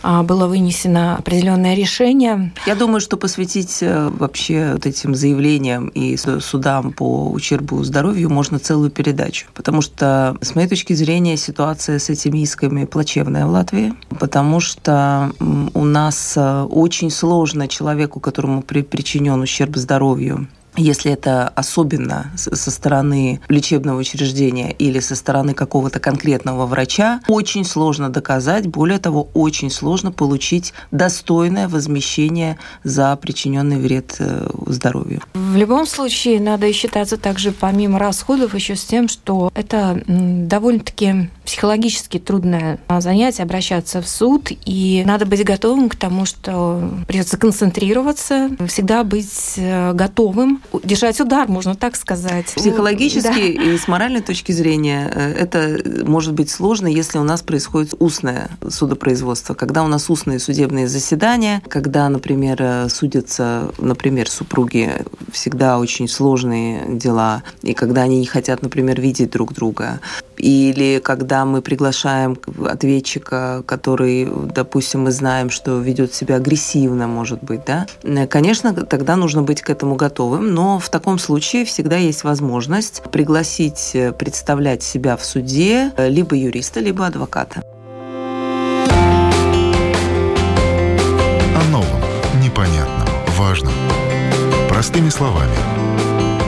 а, 0.01 0.23
было 0.23 0.47
вынесено 0.47 1.17
определенное 1.17 1.75
решение. 1.75 2.53
Я 2.65 2.75
думаю, 2.75 3.01
что 3.01 3.17
посвятить 3.17 3.79
э, 3.81 4.09
вообще 4.09 4.71
вот 4.73 4.85
этим 4.85 5.15
заявлениям 5.15 5.89
и 5.89 6.17
судам 6.17 6.93
по 6.93 7.29
ущербу 7.29 7.83
здоровью 7.83 8.29
можно 8.29 8.59
целую 8.59 8.91
передачу. 8.91 9.47
Потому 9.53 9.81
что, 9.81 10.37
с 10.41 10.55
моей 10.55 10.67
точки 10.67 10.93
зрения, 10.93 11.37
ситуация 11.37 11.99
с 11.99 12.09
этими 12.09 12.39
исками 12.39 12.85
плачевная 12.85 13.45
в 13.45 13.49
Латвии. 13.49 13.93
Потому 14.19 14.59
что 14.59 15.31
у 15.73 15.83
нас 15.83 16.33
э, 16.37 16.63
очень 16.63 17.11
сложно 17.11 17.67
человеку, 17.67 18.19
которому 18.19 18.58
причинен 18.61 19.41
ущерб 19.41 19.75
здоровью, 19.75 20.47
если 20.75 21.11
это 21.11 21.47
особенно 21.49 22.31
со 22.35 22.71
стороны 22.71 23.41
лечебного 23.49 23.99
учреждения 23.99 24.71
или 24.71 24.99
со 24.99 25.15
стороны 25.15 25.53
какого-то 25.53 25.99
конкретного 25.99 26.65
врача, 26.65 27.21
очень 27.27 27.65
сложно 27.65 28.09
доказать, 28.09 28.67
более 28.67 28.99
того, 28.99 29.29
очень 29.33 29.69
сложно 29.69 30.11
получить 30.11 30.73
достойное 30.91 31.67
возмещение 31.67 32.57
за 32.83 33.15
причиненный 33.15 33.77
вред 33.77 34.15
э, 34.19 34.49
здоровью. 34.67 35.21
В 35.33 35.55
любом 35.55 35.85
случае, 35.85 36.39
надо 36.39 36.71
считаться 36.73 37.17
также, 37.17 37.51
помимо 37.51 37.99
расходов, 37.99 38.53
еще 38.53 38.75
с 38.75 38.83
тем, 38.83 39.07
что 39.07 39.51
это 39.55 40.01
довольно-таки 40.07 41.29
психологически 41.45 42.19
трудное 42.19 42.79
занятие, 42.99 43.43
обращаться 43.43 44.01
в 44.01 44.07
суд, 44.07 44.51
и 44.65 45.03
надо 45.05 45.25
быть 45.25 45.43
готовым 45.43 45.89
к 45.89 45.95
тому, 45.95 46.25
что 46.25 46.89
придется 47.07 47.37
концентрироваться, 47.37 48.49
всегда 48.67 49.03
быть 49.03 49.53
э, 49.57 49.93
готовым 49.93 50.58
держать 50.83 51.19
удар, 51.19 51.47
можно 51.47 51.75
так 51.75 51.95
сказать. 51.95 52.53
Психологически 52.55 53.57
да. 53.57 53.63
и 53.63 53.77
с 53.77 53.87
моральной 53.87 54.21
точки 54.21 54.51
зрения 54.51 55.11
э, 55.13 55.33
это 55.33 55.81
может 56.05 56.33
быть 56.33 56.49
сложно, 56.49 56.87
если 56.87 57.17
у 57.17 57.23
нас 57.23 57.41
происходит 57.41 57.93
устное 57.99 58.49
судопроизводство, 58.67 59.53
когда 59.53 59.83
у 59.83 59.87
нас 59.87 60.09
устные 60.09 60.39
судебные 60.39 60.87
заседания, 60.87 61.61
когда, 61.67 62.09
например, 62.09 62.57
э, 62.59 62.89
судятся, 62.89 63.71
например, 63.77 64.29
супруги, 64.29 64.91
всегда 65.31 65.79
очень 65.79 66.07
сложные 66.07 66.85
дела, 66.97 67.43
и 67.61 67.73
когда 67.73 68.03
они 68.03 68.19
не 68.19 68.25
хотят, 68.25 68.61
например, 68.61 68.99
видеть 69.01 69.31
друг 69.31 69.53
друга, 69.53 69.99
или 70.37 71.01
когда 71.03 71.45
мы 71.45 71.61
приглашаем 71.61 72.37
ответчика, 72.65 73.63
который, 73.65 74.27
допустим, 74.53 75.03
мы 75.03 75.11
знаем, 75.11 75.49
что 75.49 75.79
ведет 75.79 76.13
себя 76.13 76.35
агрессивно, 76.35 77.07
может 77.07 77.43
быть, 77.43 77.61
да, 77.65 77.85
э, 78.03 78.27
конечно, 78.27 78.73
тогда 78.73 79.15
нужно 79.15 79.43
быть 79.43 79.61
к 79.61 79.69
этому 79.69 79.95
готовым, 79.95 80.48
но 80.49 80.79
в 80.79 80.89
таком 80.89 81.19
случае 81.19 81.63
всегда 81.63 81.97
есть 81.97 82.23
возможность 82.23 83.03
пригласить 83.03 83.91
э, 83.93 84.11
представлять 84.11 84.83
себя 84.83 85.15
в 85.15 85.23
суде 85.23 85.93
э, 85.95 86.09
либо 86.09 86.35
юриста, 86.35 86.79
либо 86.79 87.05
адвоката. 87.05 87.61
О 91.55 91.63
новом, 91.71 92.01
непонятном, 92.43 93.07
важном. 93.37 93.73
Простыми 94.67 95.09
словами. 95.09 95.55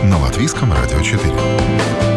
На 0.04 0.18
Латвийском 0.20 0.74
радио 0.74 1.00
4. 1.02 2.11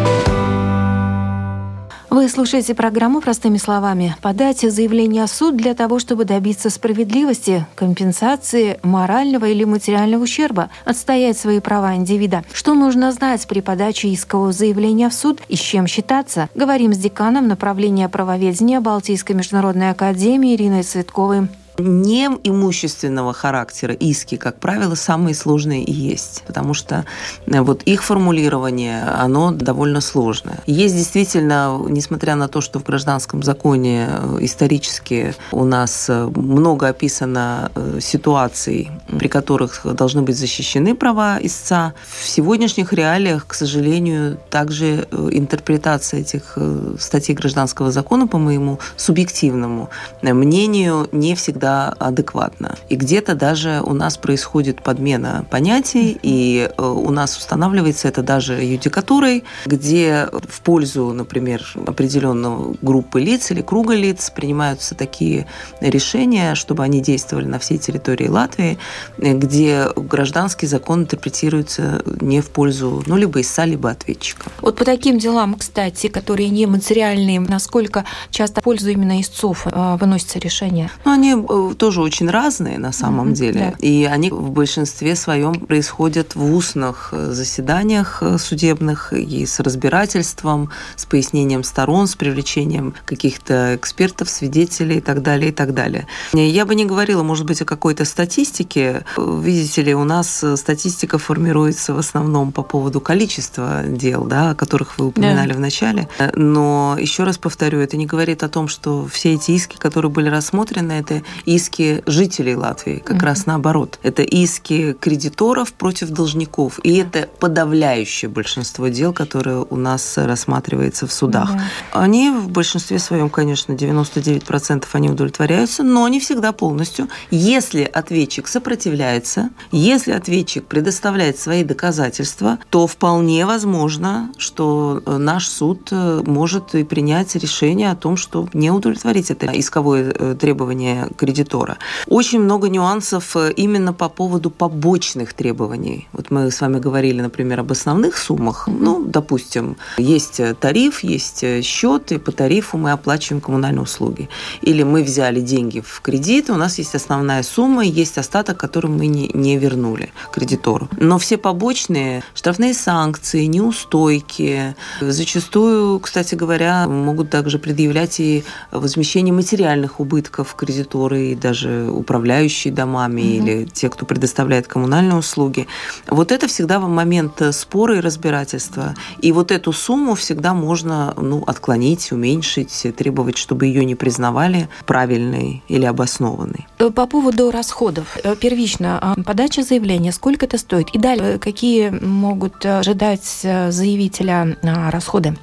Вы 2.15 2.29
слушаете 2.29 2.73
программу 2.73 3.19
«Простыми 3.19 3.57
словами». 3.57 4.15
Подать 4.21 4.61
заявление 4.61 5.25
в 5.25 5.29
суд 5.29 5.57
для 5.57 5.73
того, 5.73 5.99
чтобы 5.99 6.23
добиться 6.23 6.69
справедливости, 6.69 7.65
компенсации 7.75 8.79
морального 8.83 9.43
или 9.43 9.65
материального 9.65 10.23
ущерба, 10.23 10.69
отстоять 10.85 11.37
свои 11.37 11.59
права 11.59 11.93
индивида. 11.95 12.45
Что 12.53 12.73
нужно 12.73 13.11
знать 13.11 13.45
при 13.49 13.59
подаче 13.59 14.13
искового 14.13 14.53
заявления 14.53 15.09
в 15.09 15.13
суд 15.13 15.41
и 15.49 15.57
с 15.57 15.59
чем 15.59 15.87
считаться? 15.87 16.47
Говорим 16.55 16.93
с 16.93 16.97
деканом 16.97 17.49
направления 17.49 18.07
правоведения 18.07 18.79
Балтийской 18.79 19.35
международной 19.35 19.89
академии 19.89 20.55
Ириной 20.55 20.83
Цветковой 20.83 21.49
не 21.77 22.29
имущественного 22.43 23.33
характера 23.33 23.93
иски, 23.93 24.37
как 24.37 24.59
правило, 24.59 24.95
самые 24.95 25.35
сложные 25.35 25.83
и 25.83 25.91
есть, 25.91 26.43
потому 26.47 26.73
что 26.73 27.05
э, 27.47 27.61
вот 27.61 27.83
их 27.83 28.03
формулирование, 28.03 29.03
оно 29.03 29.51
довольно 29.51 30.01
сложное. 30.01 30.59
Есть 30.65 30.95
действительно, 30.95 31.79
несмотря 31.87 32.35
на 32.35 32.47
то, 32.47 32.61
что 32.61 32.79
в 32.79 32.83
гражданском 32.83 33.43
законе 33.43 34.07
э, 34.09 34.37
исторически 34.41 35.35
у 35.51 35.65
нас 35.65 36.05
э, 36.09 36.25
много 36.35 36.87
описано 36.87 37.71
ситуаций, 37.99 38.91
при 39.19 39.27
которых 39.27 39.85
должны 39.95 40.21
быть 40.21 40.37
защищены 40.37 40.95
права 40.95 41.37
истца, 41.41 41.93
в 42.07 42.27
сегодняшних 42.27 42.93
реалиях, 42.93 43.47
к 43.47 43.53
сожалению, 43.53 44.37
также 44.49 45.07
интерпретация 45.31 46.21
этих 46.21 46.57
статей 46.99 47.35
гражданского 47.35 47.91
закона, 47.91 48.27
по 48.27 48.37
моему 48.37 48.79
субъективному 48.95 49.89
мнению, 50.21 51.07
не 51.11 51.35
всегда 51.35 51.64
всегда 51.65 51.89
адекватно. 51.99 52.75
И 52.89 52.95
где-то 52.95 53.35
даже 53.35 53.81
у 53.83 53.93
нас 53.93 54.17
происходит 54.17 54.83
подмена 54.83 55.45
понятий, 55.49 56.17
и 56.21 56.69
э, 56.77 56.81
у 56.83 57.11
нас 57.11 57.37
устанавливается 57.37 58.07
это 58.07 58.21
даже 58.21 58.53
юдикатурой, 58.53 59.43
где 59.65 60.27
в 60.31 60.61
пользу, 60.61 61.11
например, 61.13 61.63
определенного 61.87 62.75
группы 62.81 63.19
лиц 63.19 63.51
или 63.51 63.61
круга 63.61 63.95
лиц 63.95 64.29
принимаются 64.29 64.95
такие 64.95 65.47
решения, 65.81 66.55
чтобы 66.55 66.83
они 66.83 67.01
действовали 67.01 67.45
на 67.45 67.57
всей 67.57 67.77
территории 67.77 68.27
Латвии, 68.27 68.77
где 69.17 69.87
гражданский 69.95 70.67
закон 70.67 71.01
интерпретируется 71.01 72.03
не 72.21 72.41
в 72.41 72.49
пользу, 72.49 73.03
ну, 73.07 73.17
либо 73.17 73.41
истца, 73.41 73.65
либо 73.65 73.89
ответчика. 73.89 74.51
Вот 74.61 74.75
по 74.77 74.85
таким 74.85 75.17
делам, 75.17 75.55
кстати, 75.55 76.07
которые 76.07 76.49
не 76.49 76.67
материальные, 76.67 77.39
насколько 77.39 78.03
часто 78.29 78.61
в 78.61 78.63
пользу 78.63 78.89
именно 78.89 79.19
истцов 79.19 79.65
э, 79.65 79.97
выносится 79.99 80.39
решение? 80.39 80.89
Ну, 81.05 81.11
они 81.11 81.35
Э, 81.54 81.54
тоже 81.77 82.01
очень 82.01 82.29
разные 82.29 82.77
на 82.77 82.91
самом 82.91 83.29
mm-hmm, 83.29 83.33
деле. 83.33 83.75
Да. 83.79 83.85
И 83.87 84.05
они 84.05 84.29
в 84.29 84.49
большинстве 84.51 85.15
своем 85.15 85.55
происходят 85.55 86.35
в 86.35 86.53
устных 86.53 87.09
э, 87.11 87.31
заседаниях 87.31 88.19
э, 88.21 88.37
судебных 88.37 89.13
и 89.13 89.45
с 89.45 89.59
разбирательством, 89.59 90.69
с 90.95 91.05
пояснением 91.05 91.63
сторон, 91.63 92.07
с 92.07 92.15
привлечением 92.15 92.93
каких-то 93.05 93.75
экспертов, 93.75 94.29
свидетелей 94.29 94.97
и 94.97 95.01
так 95.01 95.21
далее, 95.21 95.49
и 95.49 95.53
так 95.53 95.73
далее. 95.73 96.07
Я 96.33 96.65
бы 96.65 96.75
не 96.75 96.85
говорила, 96.85 97.23
может 97.23 97.45
быть, 97.45 97.61
о 97.61 97.65
какой-то 97.65 98.05
статистике. 98.05 99.05
Видите 99.17 99.81
ли, 99.81 99.95
у 99.95 100.03
нас 100.03 100.43
статистика 100.55 101.17
формируется 101.17 101.93
в 101.93 101.99
основном 101.99 102.51
по 102.51 102.63
поводу 102.63 103.01
количества 103.01 103.83
дел, 103.85 104.25
да, 104.25 104.51
о 104.51 104.55
которых 104.55 104.97
вы 104.97 105.07
упоминали 105.07 105.51
да. 105.51 105.57
в 105.57 105.59
начале. 105.59 106.09
Но 106.35 106.97
еще 106.99 107.23
раз 107.23 107.37
повторю, 107.37 107.79
это 107.79 107.97
не 107.97 108.05
говорит 108.05 108.43
о 108.43 108.49
том, 108.49 108.67
что 108.67 109.07
все 109.11 109.33
эти 109.33 109.51
иски, 109.51 109.77
которые 109.77 110.11
были 110.11 110.29
рассмотрены, 110.29 110.93
это 110.93 111.21
иски 111.45 112.03
жителей 112.05 112.55
Латвии, 112.55 112.97
как 112.97 113.17
mm-hmm. 113.17 113.25
раз 113.25 113.45
наоборот. 113.45 113.99
Это 114.03 114.23
иски 114.23 114.93
кредиторов 114.93 115.73
против 115.73 116.09
должников. 116.09 116.79
И 116.83 116.95
это 116.97 117.29
подавляющее 117.39 118.29
большинство 118.29 118.87
дел, 118.87 119.13
которые 119.13 119.65
у 119.69 119.75
нас 119.75 120.17
рассматривается 120.17 121.07
в 121.07 121.13
судах. 121.13 121.51
Mm-hmm. 121.51 121.59
Они 121.93 122.29
в 122.31 122.49
большинстве 122.49 122.99
своем, 122.99 123.29
конечно, 123.29 123.73
99% 123.73 124.85
они 124.93 125.09
удовлетворяются, 125.09 125.83
но 125.83 126.07
не 126.07 126.19
всегда 126.19 126.51
полностью. 126.51 127.07
Если 127.31 127.83
ответчик 127.83 128.47
сопротивляется, 128.47 129.49
если 129.71 130.11
ответчик 130.11 130.65
предоставляет 130.65 131.39
свои 131.39 131.63
доказательства, 131.63 132.59
то 132.69 132.87
вполне 132.87 133.45
возможно, 133.45 134.31
что 134.37 135.01
наш 135.05 135.47
суд 135.47 135.89
э, 135.91 136.21
может 136.25 136.75
и 136.75 136.83
принять 136.83 137.35
решение 137.35 137.91
о 137.91 137.95
том, 137.95 138.17
что 138.17 138.47
не 138.53 138.71
удовлетворить 138.71 139.31
это 139.31 139.47
исковое 139.47 140.11
э, 140.11 140.35
требование 140.39 141.09
кредитора 141.17 141.34
кредитора. 141.35 141.77
Очень 142.07 142.39
много 142.39 142.69
нюансов 142.69 143.35
э, 143.35 143.51
именно 143.57 143.93
по 143.93 144.09
поводу 144.09 144.49
побочных 144.49 145.33
требований. 145.33 146.07
Вот 146.13 146.31
мы 146.31 146.49
с 146.49 146.61
вами 146.61 146.79
говорили, 146.79 147.21
например, 147.21 147.59
об 147.59 147.71
основных 147.71 148.17
суммах. 148.17 148.67
Ну, 148.67 149.03
допустим, 149.05 149.75
есть 149.97 150.41
тариф, 150.59 151.03
есть 151.03 151.43
счет, 151.63 152.11
и 152.11 152.17
по 152.17 152.31
тарифу 152.31 152.77
мы 152.77 152.91
оплачиваем 152.91 153.41
коммунальные 153.41 153.81
услуги. 153.81 154.29
Или 154.61 154.83
мы 154.83 155.03
взяли 155.03 155.41
деньги 155.41 155.81
в 155.81 156.01
кредит, 156.01 156.49
у 156.49 156.55
нас 156.55 156.79
есть 156.79 156.95
основная 156.95 157.43
сумма, 157.43 157.83
есть 157.83 158.17
остаток, 158.17 158.57
который 158.57 158.89
мы 158.89 159.07
не, 159.07 159.29
не 159.33 159.57
вернули 159.57 160.09
кредитору. 160.31 160.87
Но 160.97 161.17
все 161.17 161.37
побочные, 161.37 162.23
штрафные 162.33 162.73
санкции, 162.73 163.45
неустойки, 163.45 164.75
зачастую, 165.01 165.99
кстати 165.99 166.35
говоря, 166.35 166.87
могут 166.87 167.29
также 167.29 167.59
предъявлять 167.59 168.19
и 168.19 168.43
возмещение 168.71 169.33
материальных 169.33 169.99
убытков 169.99 170.55
кредиторы 170.55 171.24
и 171.31 171.35
даже 171.35 171.89
управляющие 171.89 172.73
домами 172.73 173.21
угу. 173.21 173.47
или 173.47 173.65
те, 173.65 173.89
кто 173.89 174.05
предоставляет 174.05 174.67
коммунальные 174.67 175.17
услуги. 175.17 175.67
Вот 176.07 176.31
это 176.31 176.47
всегда 176.47 176.79
в 176.79 176.87
момент 176.87 177.41
спора 177.51 177.97
и 177.97 177.99
разбирательства. 177.99 178.95
И 179.21 179.31
вот 179.31 179.51
эту 179.51 179.71
сумму 179.71 180.15
всегда 180.15 180.53
можно 180.53 181.13
ну, 181.17 181.43
отклонить, 181.45 182.11
уменьшить, 182.11 182.87
требовать, 182.95 183.37
чтобы 183.37 183.65
ее 183.65 183.85
не 183.85 183.95
признавали 183.95 184.69
правильной 184.85 185.63
или 185.67 185.85
обоснованной. 185.85 186.67
Э, 186.79 186.89
по 186.89 187.07
поводу 187.07 187.51
расходов. 187.51 188.17
Э, 188.23 188.35
первично, 188.35 188.99
а, 189.01 189.15
подача 189.23 189.63
заявления, 189.63 190.11
сколько 190.11 190.45
это 190.45 190.57
стоит? 190.57 190.89
И 190.93 190.99
далее, 190.99 191.39
какие 191.39 191.89
могут 191.89 192.65
ожидать 192.65 193.41
э, 193.43 193.71
заявителя 193.71 194.57
расходы? 194.91 195.35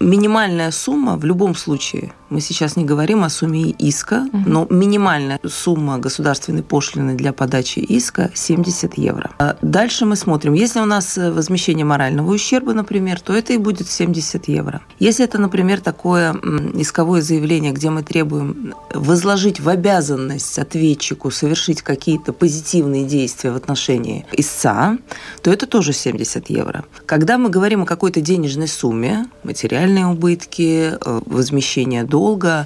Минимальная 0.00 0.70
сумма 0.70 1.16
в 1.16 1.24
любом 1.24 1.54
случае 1.54 2.12
мы 2.30 2.40
сейчас 2.40 2.76
не 2.76 2.84
говорим 2.84 3.24
о 3.24 3.30
сумме 3.30 3.70
иска, 3.70 4.26
угу. 4.32 4.42
но 4.46 4.66
минимальная 4.70 5.40
сумма 5.44 5.98
государственной 5.98 6.62
пошлины 6.62 7.14
для 7.14 7.32
подачи 7.32 7.78
иска 7.78 8.30
70 8.34 8.98
евро. 8.98 9.30
А 9.38 9.56
дальше 9.62 10.04
мы 10.06 10.16
смотрим, 10.16 10.54
если 10.54 10.80
у 10.80 10.84
нас 10.84 11.16
возмещение 11.16 11.84
морального 11.84 12.32
ущерба, 12.32 12.72
например, 12.72 13.20
то 13.20 13.32
это 13.32 13.52
и 13.52 13.58
будет 13.58 13.88
70 13.88 14.48
евро. 14.48 14.82
Если 14.98 15.24
это, 15.24 15.38
например, 15.38 15.80
такое 15.80 16.34
исковое 16.74 17.22
заявление, 17.22 17.72
где 17.72 17.90
мы 17.90 18.02
требуем 18.02 18.74
возложить 18.92 19.60
в 19.60 19.68
обязанность 19.68 20.58
ответчику 20.58 21.30
совершить 21.30 21.82
какие-то 21.82 22.32
позитивные 22.32 23.04
действия 23.04 23.50
в 23.52 23.56
отношении 23.56 24.26
истца, 24.32 24.98
то 25.42 25.50
это 25.50 25.66
тоже 25.66 25.92
70 25.92 26.50
евро. 26.50 26.84
Когда 27.06 27.38
мы 27.38 27.50
говорим 27.50 27.82
о 27.82 27.86
какой-то 27.86 28.20
денежной 28.20 28.68
сумме, 28.68 29.26
материальные 29.44 30.06
убытки, 30.06 30.92
э, 30.92 31.20
возмещение 31.26 32.04
долга, 32.04 32.15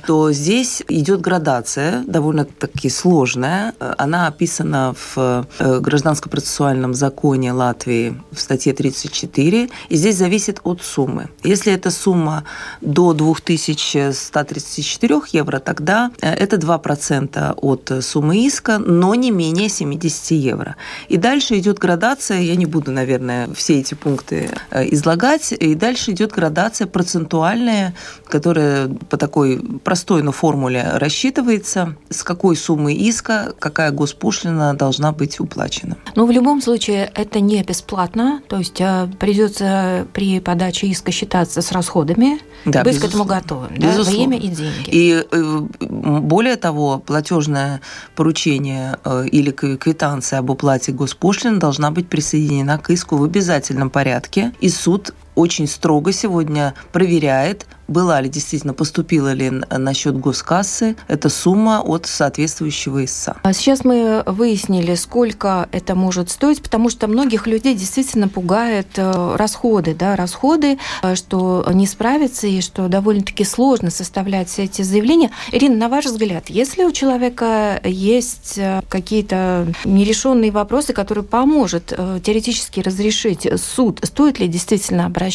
то 0.07 0.33
здесь 0.33 0.83
идет 0.89 1.21
градация, 1.21 2.05
довольно-таки 2.07 2.89
сложная. 2.89 3.75
Она 3.99 4.29
описана 4.29 4.95
в 4.95 5.45
э, 5.59 5.81
Гражданско-процессуальном 5.81 6.95
законе 6.95 7.53
Латвии 7.53 8.15
в 8.31 8.41
статье 8.41 8.73
34, 8.73 9.69
и 9.89 9.97
здесь 9.97 10.17
зависит 10.17 10.61
от 10.63 10.83
суммы. 10.83 11.29
Если 11.43 11.73
эта 11.73 11.91
сумма 11.91 12.45
до 12.81 13.13
2134 13.13 15.21
евро, 15.33 15.59
тогда 15.59 16.13
э, 16.21 16.33
это 16.33 16.57
2% 16.57 17.55
от 17.57 17.93
суммы 18.05 18.47
иска, 18.47 18.79
но 18.79 19.15
не 19.15 19.31
менее 19.31 19.69
70 19.69 20.31
евро. 20.33 20.77
И 21.09 21.17
дальше 21.17 21.59
идет 21.59 21.79
градация, 21.79 22.41
я 22.41 22.57
не 22.57 22.67
буду, 22.67 22.93
наверное, 22.93 23.49
все 23.55 23.81
эти 23.81 23.95
пункты 23.95 24.51
э, 24.71 24.85
излагать, 24.95 25.53
и 25.53 25.75
дальше 25.75 26.13
идет 26.13 26.33
градация 26.33 26.87
процентуальная, 26.87 27.95
которая 28.27 28.89
по 29.09 29.17
такой 29.17 29.40
такой 29.41 29.79
простой, 29.81 30.23
но 30.23 30.33
формуле 30.33 30.87
рассчитывается, 30.95 31.97
с 32.11 32.23
какой 32.23 32.57
суммы 32.57 32.93
иска 32.93 33.55
какая 33.59 33.91
госпошлина 33.91 34.75
должна 34.75 35.13
быть 35.13 35.41
уплачена. 35.41 35.97
Но 36.15 36.27
в 36.27 36.31
любом 36.31 36.61
случае 36.61 37.11
это 37.15 37.41
не 37.41 37.63
бесплатно, 37.63 38.43
то 38.49 38.59
есть 38.59 38.81
э, 38.81 39.09
придется 39.19 40.07
при 40.13 40.41
подаче 40.41 40.87
иска 40.89 41.13
считаться 41.13 41.63
с 41.63 41.73
расходами, 41.73 42.39
да, 42.65 42.85
быть 42.85 42.99
к 42.99 43.05
этому 43.05 43.25
готовым, 43.25 43.71
да, 43.79 44.03
время 44.03 44.37
и 44.39 44.49
деньги. 44.49 44.89
И 44.89 45.25
э, 45.31 45.61
более 45.81 46.57
того, 46.57 46.99
платежное 46.99 47.81
поручение 48.17 48.99
э, 49.05 49.27
или 49.33 49.51
квитанция 49.51 50.41
об 50.41 50.51
уплате 50.51 50.93
госпошлины 50.93 51.59
должна 51.59 51.91
быть 51.91 52.09
присоединена 52.09 52.79
к 52.79 52.91
иску 52.91 53.17
в 53.17 53.25
обязательном 53.25 53.91
порядке, 53.91 54.53
и 54.61 54.69
суд 54.69 55.15
очень 55.41 55.67
строго 55.67 56.13
сегодня 56.13 56.75
проверяет, 56.93 57.67
была 57.89 58.21
ли 58.21 58.29
действительно, 58.29 58.73
поступила 58.73 59.33
ли 59.33 59.51
на 59.51 59.95
счет 59.95 60.17
госкассы 60.17 60.97
эта 61.09 61.29
сумма 61.29 61.81
от 61.81 62.07
соответствующего 62.07 63.05
ИСА. 63.05 63.37
А 63.43 63.53
сейчас 63.53 63.85
мы 63.85 64.23
выяснили, 64.27 64.95
сколько 64.95 65.69
это 65.73 65.97
может 65.97 66.31
стоить, 66.31 66.63
потому 66.63 66.89
что 66.89 67.09
многих 67.09 67.49
людей 67.49 67.75
действительно 67.75 68.29
пугают 68.29 68.87
э, 68.97 69.35
расходы, 69.37 69.95
да, 69.95 70.15
расходы, 70.15 70.79
э, 71.03 71.17
что 71.17 71.67
не 71.73 71.87
справиться 71.89 72.47
и 72.47 72.61
что 72.61 72.87
довольно-таки 72.87 73.43
сложно 73.43 73.91
составлять 73.91 74.49
все 74.49 74.65
эти 74.65 74.83
заявления. 74.83 75.33
Ирина, 75.51 75.75
на 75.75 75.89
ваш 75.89 76.05
взгляд, 76.05 76.49
если 76.49 76.85
у 76.85 76.93
человека 76.93 77.81
есть 77.83 78.57
э, 78.57 78.83
какие-то 78.89 79.67
нерешенные 79.85 80.53
вопросы, 80.53 80.93
которые 80.93 81.25
поможет 81.25 81.87
теоретически 82.23 82.81
разрешить 82.81 83.49
суд, 83.61 84.01
стоит 84.05 84.39
ли 84.39 84.47
действительно 84.47 85.07
обращаться? 85.07 85.30